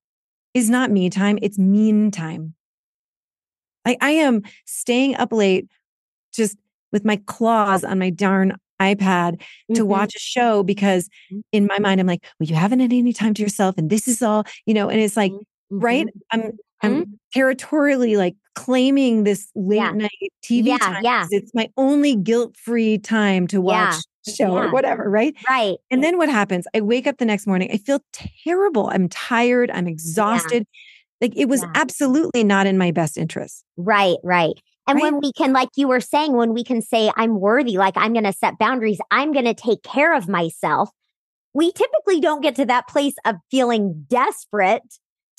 [0.53, 2.55] is not me time, it's mean time.
[3.85, 5.67] Like I am staying up late
[6.33, 6.57] just
[6.91, 9.41] with my claws on my darn iPad
[9.75, 9.87] to Mhm.
[9.87, 11.41] watch a show because Mhm.
[11.51, 14.07] in my mind I'm like, well, you haven't had any time to yourself, and this
[14.07, 15.41] is all, you know, and it's like, Mhm.
[15.71, 16.07] right?
[16.31, 16.51] I'm
[16.81, 19.91] I'm territorially like claiming this late Yeah.
[19.91, 21.03] night TV Yeah, time.
[21.03, 21.25] yeah.
[21.29, 23.95] It's my only guilt-free time to watch
[24.27, 24.63] a show yeah.
[24.67, 25.35] or whatever, right?
[25.49, 25.75] Right.
[25.91, 26.67] And then what happens?
[26.73, 27.69] I wake up the next morning.
[27.73, 27.99] I feel
[28.45, 28.87] terrible.
[28.93, 29.69] I'm tired.
[29.71, 30.65] I'm exhausted.
[31.21, 31.71] Like it was Yeah.
[31.75, 33.65] absolutely not in my best interest.
[33.77, 34.53] Right, right.
[34.89, 35.03] And Right?
[35.03, 38.13] when we can, like you were saying, when we can say, I'm worthy, like I'm
[38.13, 40.89] going to set boundaries, I'm going to take care of myself,
[41.53, 44.83] we typically don't get to that place of feeling desperate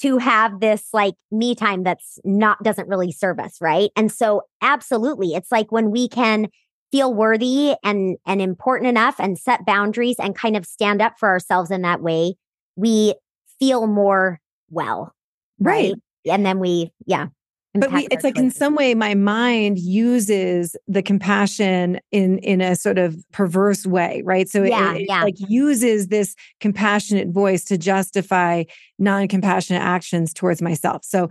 [0.02, 3.58] to have this like me time that's not, doesn't really serve us.
[3.60, 3.90] Right.
[3.96, 6.48] And so, absolutely, it's like when we can
[6.92, 11.28] feel worthy and and important enough and set boundaries and kind of stand up for
[11.28, 12.34] ourselves in that way
[12.76, 13.14] we
[13.60, 14.40] feel more
[14.70, 15.14] well
[15.60, 15.92] Right.
[16.24, 17.28] right, and then we yeah
[17.72, 22.74] But we, it's like in some way, my mind uses the compassion in in a
[22.74, 24.48] sort of perverse way, right?
[24.48, 25.22] So it- Yeah, it, yeah.
[25.22, 28.64] like uses this compassionate voice to justify
[28.98, 31.04] non-compassionate actions towards myself.
[31.04, 31.28] So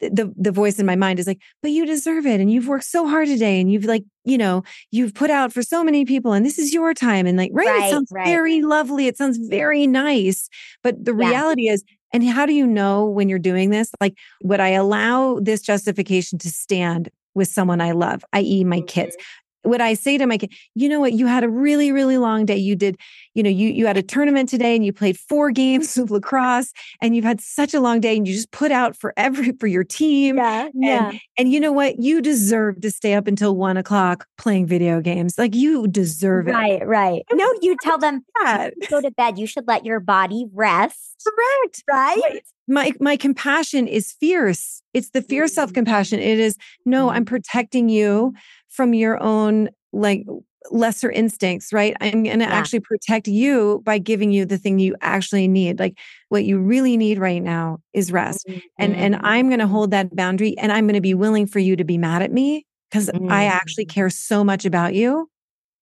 [0.00, 2.84] the the voice in my mind is like, but you deserve it, and you've worked
[2.84, 6.32] so hard today, and you've like, you know, you've put out for so many people,
[6.32, 7.66] and this is your time, and like, right?
[7.66, 8.26] Right, it sounds right.
[8.26, 9.06] very lovely.
[9.06, 10.48] It sounds very nice,
[10.82, 11.28] but the Yeah.
[11.30, 11.84] reality is.
[12.12, 13.92] And how do you know when you're doing this?
[14.00, 19.14] Like, would I allow this justification to stand with someone I love, i.e., my kids?
[19.16, 19.49] Mm-hmm.
[19.64, 22.46] Would I say to my kid, you know what, you had a really, really long
[22.46, 22.56] day.
[22.56, 22.96] You did,
[23.34, 26.72] you know, you you had a tournament today and you played four games of lacrosse
[27.02, 29.66] and you've had such a long day and you just put out for every for
[29.66, 30.36] your team.
[30.36, 30.68] yeah
[31.10, 32.00] And, and you know what?
[32.00, 35.34] You deserve to stay up until one o'clock playing video games.
[35.38, 36.52] Like you deserve it.
[36.52, 38.74] right right no you tell them That.
[38.90, 41.84] go to bed you should let your body rest Correct.
[41.88, 42.42] right Right.
[42.68, 44.80] My my compassion is fierce.
[44.94, 45.54] It's the fierce Mhm.
[45.54, 46.20] self-compassion.
[46.20, 46.56] It is
[46.86, 48.32] no, I'm protecting you
[48.70, 50.24] from your own like
[50.70, 51.96] lesser instincts, right?
[52.00, 52.52] I'm going to Yeah.
[52.52, 55.78] actually protect you by giving you the thing you actually need.
[55.80, 55.98] Like
[56.30, 58.46] what you really need right now is rest.
[58.78, 59.22] And and Mhm.
[59.22, 61.84] I'm going to hold that boundary and I'm going to be willing for you to
[61.84, 63.96] be mad at me cuz I actually Mhm.
[63.96, 65.28] care so much about you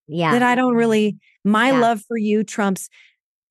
[0.09, 0.41] yeah.
[0.41, 1.85] that I don't really my Yeah.
[1.85, 2.89] love for you trumps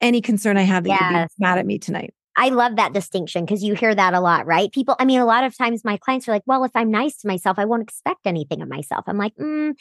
[0.01, 2.13] any concern I have that you'd be mad at me tonight.
[2.37, 4.71] I love that distinction because you hear that a lot, right?
[4.71, 7.17] People, I mean, a lot of times my clients are like, well, if I'm nice
[7.17, 9.05] to myself, I won't expect anything of myself.
[9.07, 9.73] I'm like, mm,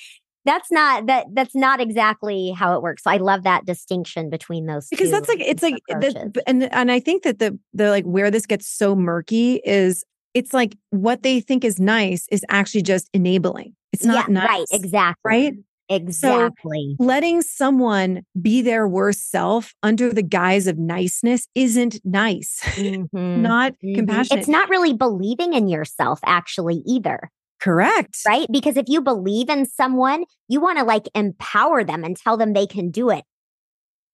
[0.47, 3.03] that's not that that's not exactly how it works.
[3.03, 6.91] So I love that distinction between those because that's like it's like the, and and
[6.91, 10.05] I think that the the like where this gets so murky is
[10.35, 13.75] it's like what they think is nice is actually just enabling.
[13.93, 15.15] It's not yeah, nice, right, exactly.
[15.25, 15.55] right?
[15.89, 16.97] Exactly.
[16.99, 23.73] Letting someone be their worst self under the guise of niceness isn't nice, Mhm, not
[23.85, 23.95] mhm.
[23.95, 24.41] compassionate.
[24.41, 27.31] It's not really believing in yourself actually either.
[27.61, 28.47] correct, right?
[28.51, 32.53] Because if you believe in someone, you want to like empower them and tell them
[32.53, 33.25] they can do it.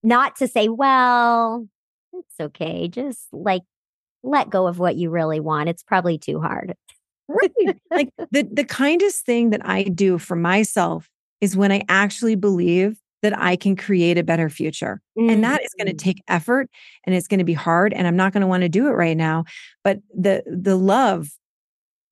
[0.02, 1.66] Not to say, well,
[2.12, 2.88] it's okay.
[2.88, 3.62] Just like
[4.22, 5.68] let go of what you really want.
[5.68, 6.74] It's probably too hard.
[7.28, 7.50] Right.
[7.90, 11.08] like the the kindest thing that I do for myself
[11.42, 15.02] is when I actually believe that I can create a better future.
[15.28, 15.98] And that is going to Mhm.
[15.98, 16.70] take effort
[17.06, 18.92] and it's going to be hard and I'm not going to want to do it
[18.92, 19.44] right now,
[19.84, 21.28] but the the love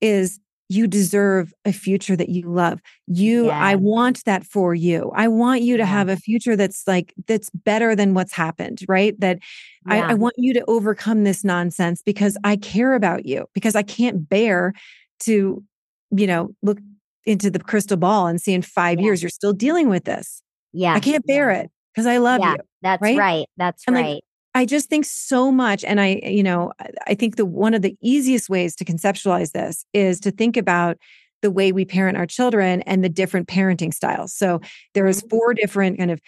[0.00, 2.80] is you deserve a future that you love.
[3.08, 5.10] You I want that for you.
[5.16, 5.86] I want you to Yeah.
[5.86, 9.18] have a future that's like that's better than what's happened, right?
[9.20, 9.40] That
[9.88, 13.82] I, I want you to overcome this nonsense because I care about you, because I
[13.82, 14.72] can't bear
[15.20, 15.64] to,
[16.16, 16.78] you know, look
[17.26, 19.06] into the crystal ball and see in five Yeah.
[19.06, 20.42] years you're still dealing with this.
[20.72, 20.94] yeah.
[20.94, 21.60] I can't bear yeah.
[21.62, 22.52] it because I love Yeah.
[22.52, 22.58] you.
[22.82, 23.18] That's right?
[23.18, 23.46] right.
[23.56, 24.24] That's And, like, right.
[24.54, 25.84] I just think so much.
[25.84, 26.72] And I, you know,
[27.06, 30.96] I- think the one of the easiest ways to conceptualize this is to think about
[31.42, 34.32] the way we parent our children and the different parenting styles.
[34.32, 34.60] So
[34.94, 35.30] there's Mhm.
[35.30, 36.20] four different kind of,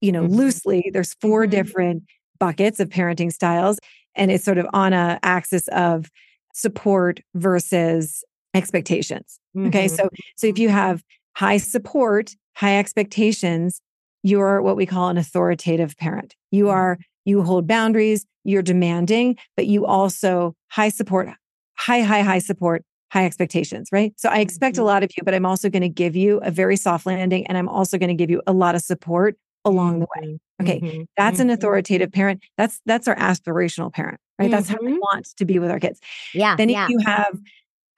[0.00, 0.30] you know, Mhm.
[0.36, 1.50] loosely, there's 4 Mhm.
[1.50, 2.02] different
[2.38, 3.78] buckets of parenting styles.
[4.14, 6.10] And it's sort of on a axis of
[6.54, 8.24] support versus
[8.56, 9.38] expectations.
[9.56, 9.86] Okay.
[9.86, 9.96] Mhm.
[9.96, 11.02] So so if you have
[11.36, 13.80] high support, high expectations,
[14.22, 16.34] you're what we call an authoritative parent.
[16.50, 16.72] You Mhm.
[16.72, 21.28] are you hold boundaries, you're demanding, but you also high support,
[21.76, 22.82] high high high support,
[23.12, 24.12] high expectations, right?
[24.16, 24.84] So I expect a Mhm.
[24.86, 27.56] lot of you, but I'm also going to give you a very soft landing and
[27.58, 30.26] I'm also going to give you a lot of support along the way.
[30.26, 30.38] Mhm.
[30.62, 31.06] Okay, Mhm.
[31.16, 32.42] That's an authoritative parent.
[32.56, 34.50] That's that's our aspirational parent, right?
[34.50, 36.00] That's how we want to be with our kids.
[36.32, 36.56] Yeah.
[36.56, 36.84] Then yeah.
[36.84, 37.38] if you have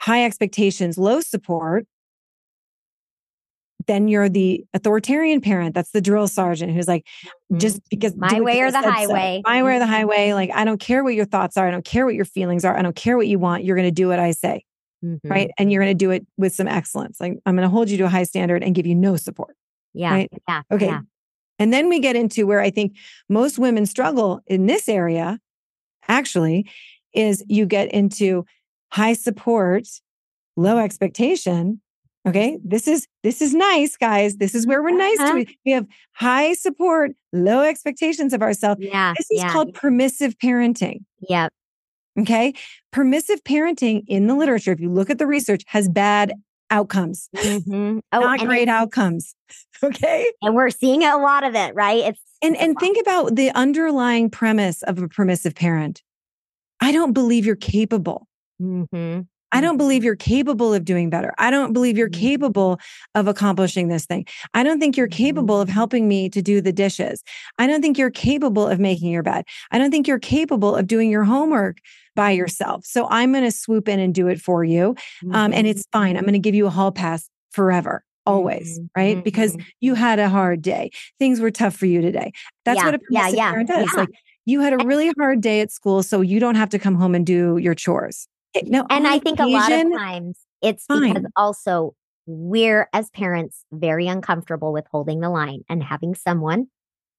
[0.01, 1.87] high expectations, low support,
[3.87, 5.75] then you're the authoritarian parent.
[5.75, 7.07] That's the drill sergeant who's like,
[7.57, 8.91] just because My way or the said so.
[8.91, 9.43] highway.
[9.47, 10.35] My way or the highway.
[10.35, 11.67] Like, I don't care what your thoughts are.
[11.67, 12.77] I don't care what your feelings are.
[12.77, 13.65] I don't care what you want.
[13.65, 14.65] You're going to do what I say.
[15.03, 15.21] Mhm.
[15.25, 15.51] Right.
[15.59, 17.21] And you're going to do it with some excellence.
[17.21, 19.57] Like, I'm going to hold you to a high standard and give you no support.
[19.95, 20.11] Yeah.
[20.11, 20.31] right?
[20.49, 20.63] Yeah.
[20.71, 20.87] Okay.
[20.87, 21.01] Yeah.
[21.59, 22.95] And then we get into where I think
[23.29, 25.41] most women struggle in this area,
[26.09, 26.69] actually,
[27.15, 28.45] is you get into
[28.91, 29.87] high support,
[30.57, 31.81] low expectation.
[32.27, 32.59] Okay.
[32.65, 34.37] This is this is nice, guys.
[34.37, 35.39] This is where we're nice Uh-huh.
[35.45, 38.81] to we have high support, low expectations of ourselves.
[38.83, 39.15] Yeah.
[39.17, 39.53] This is yeah.
[39.53, 41.05] called permissive parenting.
[41.29, 41.53] Yep.
[42.21, 42.53] Okay.
[42.93, 46.33] Permissive parenting in the literature, if you look at the research, has bad
[46.71, 48.01] outcomes, Mhm.
[48.13, 49.35] Oh, not great outcomes.
[49.83, 50.31] Okay.
[50.43, 51.99] And we're seeing a lot of it, right?
[52.05, 56.03] It's And and think about the underlying premise of a permissive parent.
[56.81, 58.28] I don't believe you're capable.
[58.61, 59.27] Mhm.
[59.51, 61.33] I don't believe you're capable of doing better.
[61.39, 62.21] I don't believe you're Mhm.
[62.21, 62.79] capable
[63.15, 64.27] of accomplishing this thing.
[64.53, 67.23] I don't think you're capable of helping me to do the dishes.
[67.59, 69.45] I don't think you're capable of making your bed.
[69.71, 71.79] I don't think you're capable of doing your homework
[72.15, 72.85] by yourself.
[72.85, 74.95] So I'm going to swoop in and do it for you.
[75.33, 76.17] Um, and it's fine.
[76.19, 79.23] I'm going to give you a hall pass forever, always, right?
[79.25, 79.65] Because Mhm.
[79.81, 80.91] you had a hard day.
[81.19, 82.33] Things were tough for you today.
[82.67, 83.95] That's Yeah, what a yeah, yeah, parent does.
[83.95, 84.01] yeah.
[84.01, 84.11] Like
[84.45, 87.15] you had a really hard day at school, so you don't have to come home
[87.15, 88.29] and do your chores.
[88.55, 91.95] Eh, No, and I think a lot of times it's because also
[92.27, 96.67] we're as parents very uncomfortable with holding the line and having someone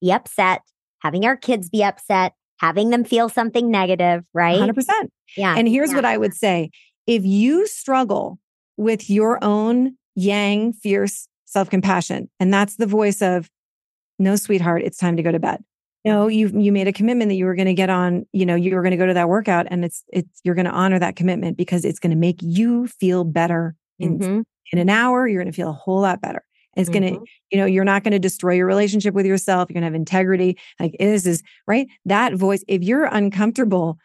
[0.02, 0.62] be upset,
[1.02, 4.60] having our kids be upset, having them feel something negative, right?
[4.60, 5.10] 100%.
[5.36, 5.56] Yeah.
[5.58, 5.96] And here's yeah.
[5.96, 6.70] what I would say
[7.08, 8.40] if you struggle
[8.78, 13.50] with your own yang, fierce self compassion, and that's the voice of,
[14.20, 15.64] no, sweetheart, it's time to go to bed.
[16.12, 18.56] No, you you made a commitment that you were going to get on, you know,
[18.56, 21.00] you were going to go to that workout and it's it's you're going to honor
[21.00, 24.44] that commitment because it's going to make you feel better in Mhm.
[24.72, 26.44] in an hour, you're going to feel a whole lot better.
[26.78, 27.20] It's going to,
[27.52, 29.70] you know, you're not going to destroy your relationship with yourself.
[29.70, 30.58] You're going to have integrity.
[30.80, 31.88] Like this is right.
[32.06, 33.98] That voice, if you're uncomfortable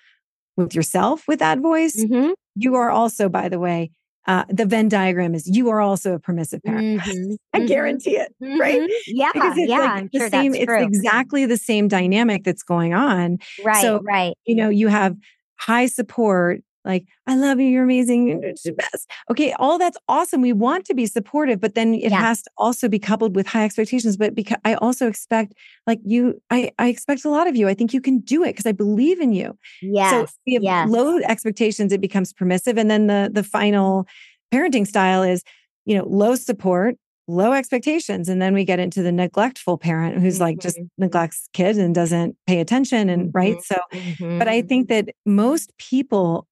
[0.56, 2.34] with yourself with that voice, Mhm.
[2.56, 3.90] you are also, by the way,
[4.26, 7.00] uh, the Venn diagram is you are also a permissive parent.
[7.00, 7.34] Mm-hmm.
[7.52, 7.66] I mm-hmm.
[7.66, 8.60] guarantee it, mm-hmm.
[8.60, 8.90] right?
[9.06, 10.54] Yeah, because it's yeah, like the sure same.
[10.54, 13.38] it's exactly the same dynamic that's going on.
[13.64, 14.34] Right, so, right.
[14.46, 15.16] You know, you have
[15.56, 20.40] high support like i love you you're amazing you're the best okay all that's awesome
[20.40, 22.20] we want to be supportive but then it yeah.
[22.20, 25.54] has to also be coupled with high expectations but because i also expect
[25.86, 28.48] like you i i expect a lot of you i think you can do it
[28.48, 30.88] because i believe in you yeah so if you have yes.
[30.88, 34.06] low expectations it becomes permissive and then the the final
[34.52, 35.42] parenting style is
[35.84, 40.40] you know low support low expectations and then we get into the neglectful parent who's
[40.40, 40.86] like just mm-hmm.
[40.98, 43.38] neglects kids and doesn't pay attention and mm-hmm.
[43.38, 44.38] right so mm-hmm.
[44.38, 46.46] but i think that most people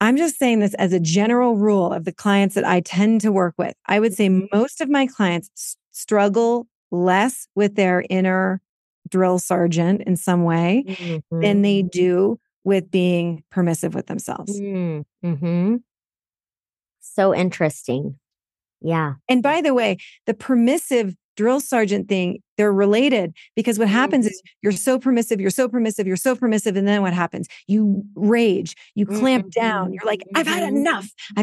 [0.00, 3.32] I'm just saying this as a general rule of the clients that I tend to
[3.32, 3.74] work with.
[3.86, 4.46] I would say mm-hmm.
[4.56, 8.62] most of my clients s- struggle less with their inner
[9.08, 11.40] drill sergeant in some way mm-hmm.
[11.40, 14.58] than they do with being permissive with themselves.
[14.58, 15.76] Mm-hmm.
[17.00, 18.18] So interesting.
[18.80, 19.14] Yeah.
[19.28, 24.42] And by the way, the permissive drill sergeant thing, they're related because what happens is
[24.62, 26.76] you're so permissive, you're so permissive, you're so permissive.
[26.76, 27.48] And then what happens?
[27.66, 29.60] You rage, you clamp mm-hmm.
[29.60, 29.92] down.
[29.92, 30.76] You're like, I've had mm-hmm.
[30.76, 31.08] enough.
[31.36, 31.42] I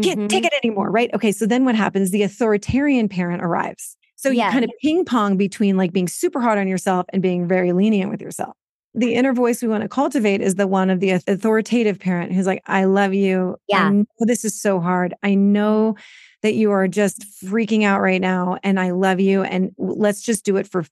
[0.00, 0.26] can't mm-hmm.
[0.28, 0.90] take it anymore.
[0.90, 1.12] Right.
[1.14, 1.32] Okay.
[1.32, 2.10] So then what happens?
[2.10, 3.96] The authoritarian parent arrives.
[4.16, 7.48] So you kind of ping pong between like being super hard on yourself and being
[7.48, 8.56] very lenient with yourself.
[8.94, 12.46] The inner voice we want to cultivate is the one of the authoritative parent who's
[12.46, 13.56] like, I love you.
[13.68, 14.02] Yeah.
[14.20, 15.14] This is so hard.
[15.22, 15.96] I know
[16.42, 19.42] that you are just freaking out right now and I love you.
[19.42, 20.84] And let's just do it for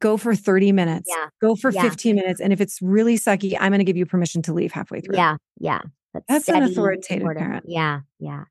[0.00, 1.08] go for 30 minutes.
[1.08, 1.26] Yeah.
[1.40, 1.82] Go for yeah.
[1.82, 2.40] 15 minutes.
[2.40, 5.16] And if it's really sucky, I'm going to give you permission to leave halfway through.
[5.16, 5.36] Yeah.
[5.58, 5.82] Yeah.
[6.14, 7.64] That's, That's an authoritative parent.
[7.68, 8.00] Yeah.
[8.18, 8.44] Yeah.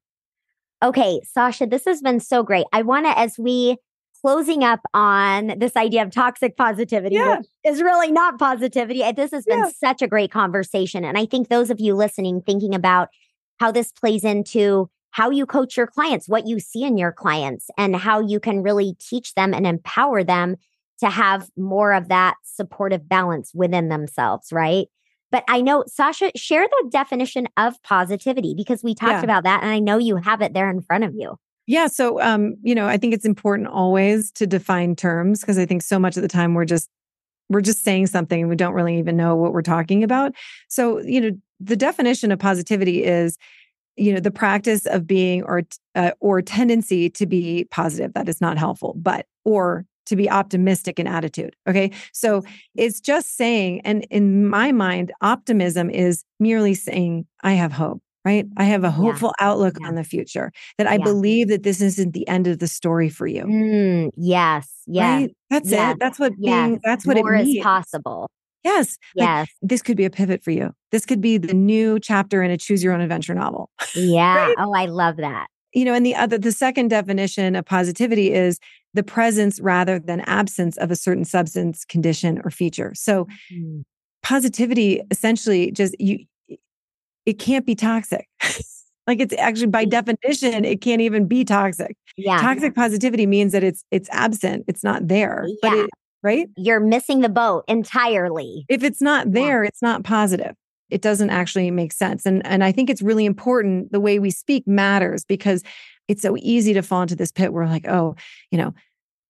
[0.81, 2.65] Okay, Sasha, this has been so great.
[2.71, 3.75] I want to, as we
[4.21, 7.39] closing up on this idea of toxic positivity, yeah.
[7.65, 9.03] is really not positivity.
[9.11, 9.69] This has been yeah.
[9.69, 11.05] such a great conversation.
[11.05, 13.09] And I think those of you listening, thinking about
[13.59, 17.69] how this plays into how you coach your clients, what you see in your clients,
[17.77, 20.55] and how you can really teach them and empower them
[20.99, 24.87] to have more of that supportive balance within themselves, right?
[25.31, 29.23] But I know, Sasha, share the definition of positivity because we talked yeah.
[29.23, 31.37] about that and I know you have it there in front of you.
[31.69, 31.85] Yeah.
[31.85, 35.83] So, um, you know, I think it's important always to define terms because I think
[35.83, 36.89] so much of the time we're just,
[37.47, 40.33] we're just saying something and we don't really even know what we're talking about.
[40.67, 43.37] So, you know, the definition of positivity is
[43.97, 45.61] you know the practice of being or
[45.93, 50.99] uh, or tendency to be positive that is not helpful but or to be optimistic
[50.99, 52.41] in attitude okay so
[52.75, 58.45] it's just saying and in my mind optimism is merely saying i have hope right
[58.57, 59.47] i have a hopeful yeah.
[59.47, 59.87] outlook yeah.
[59.87, 61.03] on the future that i yeah.
[61.03, 65.35] believe that this isn't the end of the story for you mm, yes yes right?
[65.49, 65.93] that's yes.
[65.93, 68.29] it that's what being that's what More it means is possible
[68.63, 68.97] Yes.
[69.15, 69.47] Yes.
[69.61, 70.73] Like, this could be a pivot for you.
[70.91, 73.69] This could be the new chapter in a choose your own adventure novel.
[73.95, 74.35] Yeah.
[74.35, 74.55] right?
[74.59, 75.47] Oh, I love that.
[75.73, 78.59] You know, and the other, the second definition of positivity is
[78.93, 82.91] the presence rather than absence of a certain substance, condition, or feature.
[82.95, 83.83] So, mm.
[84.23, 86.25] positivity essentially just you,
[87.25, 88.27] it can't be toxic.
[89.07, 89.89] like it's actually by mm.
[89.89, 91.95] definition, it can't even be toxic.
[92.17, 92.37] Yeah.
[92.39, 94.65] Toxic positivity means that it's it's absent.
[94.67, 95.45] It's not there.
[95.47, 95.55] Yeah.
[95.61, 95.89] But it,
[96.23, 96.47] right?
[96.57, 98.65] You're missing the boat entirely.
[98.69, 99.67] If it's not there, yeah.
[99.67, 100.55] it's not positive.
[100.89, 102.25] It doesn't actually make sense.
[102.25, 105.63] And and I think it's really important the way we speak matters because
[106.07, 108.15] it's so easy to fall into this pit where like, oh,
[108.51, 108.73] you know,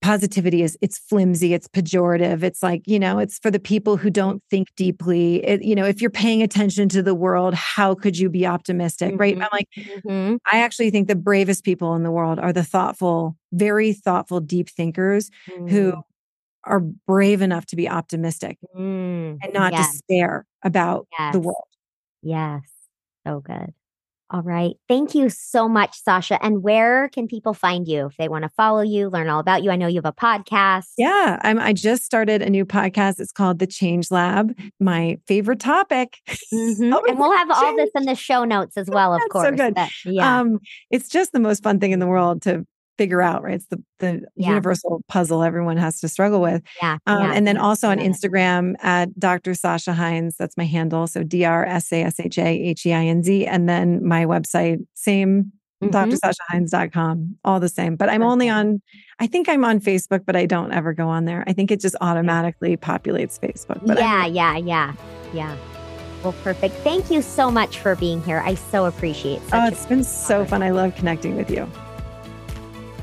[0.02, 4.10] positivity is it's flimsy it's pejorative it's like you know it's for the people who
[4.10, 8.18] don't think deeply it, you know if you're paying attention to the world how could
[8.18, 9.20] you be optimistic mm-hmm.
[9.20, 10.36] right i'm like mm-hmm.
[10.52, 14.70] i actually think the bravest people in the world are the thoughtful very thoughtful deep
[14.70, 15.68] thinkers mm-hmm.
[15.68, 16.02] who mm
[16.66, 19.92] are brave enough to be optimistic mm, and not yes.
[19.92, 21.34] despair about yes.
[21.34, 21.68] the world.
[22.22, 22.62] Yes.
[23.26, 23.74] So good.
[24.32, 24.76] All right.
[24.88, 26.44] Thank you so much, Sasha.
[26.44, 29.64] And where can people find you if they want to follow you, learn all about
[29.64, 29.72] you?
[29.72, 30.86] I know you have a podcast.
[31.00, 31.40] Yeah.
[31.42, 33.20] I'm, I just started a new podcast.
[33.20, 36.18] It's called The Change Lab, my favorite topic.
[36.52, 36.92] Mm-hmm.
[37.08, 39.50] and we'll have all this in the show notes as well, of course.
[39.50, 39.76] So good.
[39.76, 40.40] But, yeah.
[40.40, 40.60] Um,
[40.90, 42.66] it's just the most fun thing in the world to
[43.00, 43.56] figure out, right?
[43.56, 44.50] It's the the yeah.
[44.50, 46.62] universal puzzle everyone has to struggle with.
[46.82, 46.98] Yeah.
[47.08, 47.34] Um, yeah.
[47.34, 49.54] And then also on Instagram at Dr.
[49.54, 50.36] Sasha Heinz.
[50.38, 51.08] That's my handle.
[51.08, 53.46] So D R S A S H A H E I N Z.
[53.46, 55.96] And then my website, same mm-hmm.
[55.96, 57.96] drsashaheinz.com, all the same.
[57.96, 58.82] But I'm only on,
[59.20, 61.46] I think I'm on Facebook, but I don't ever go on there.
[61.48, 63.80] I think it just automatically populates Facebook.
[63.86, 64.94] But yeah, I'm, yeah, yeah,
[65.34, 65.58] yeah.
[66.22, 66.76] Well, perfect.
[66.76, 68.44] Thank you so much for being here.
[68.46, 69.54] I so appreciate it.
[69.54, 70.62] Oh, it's been so fun.
[70.62, 71.66] I love connecting with you.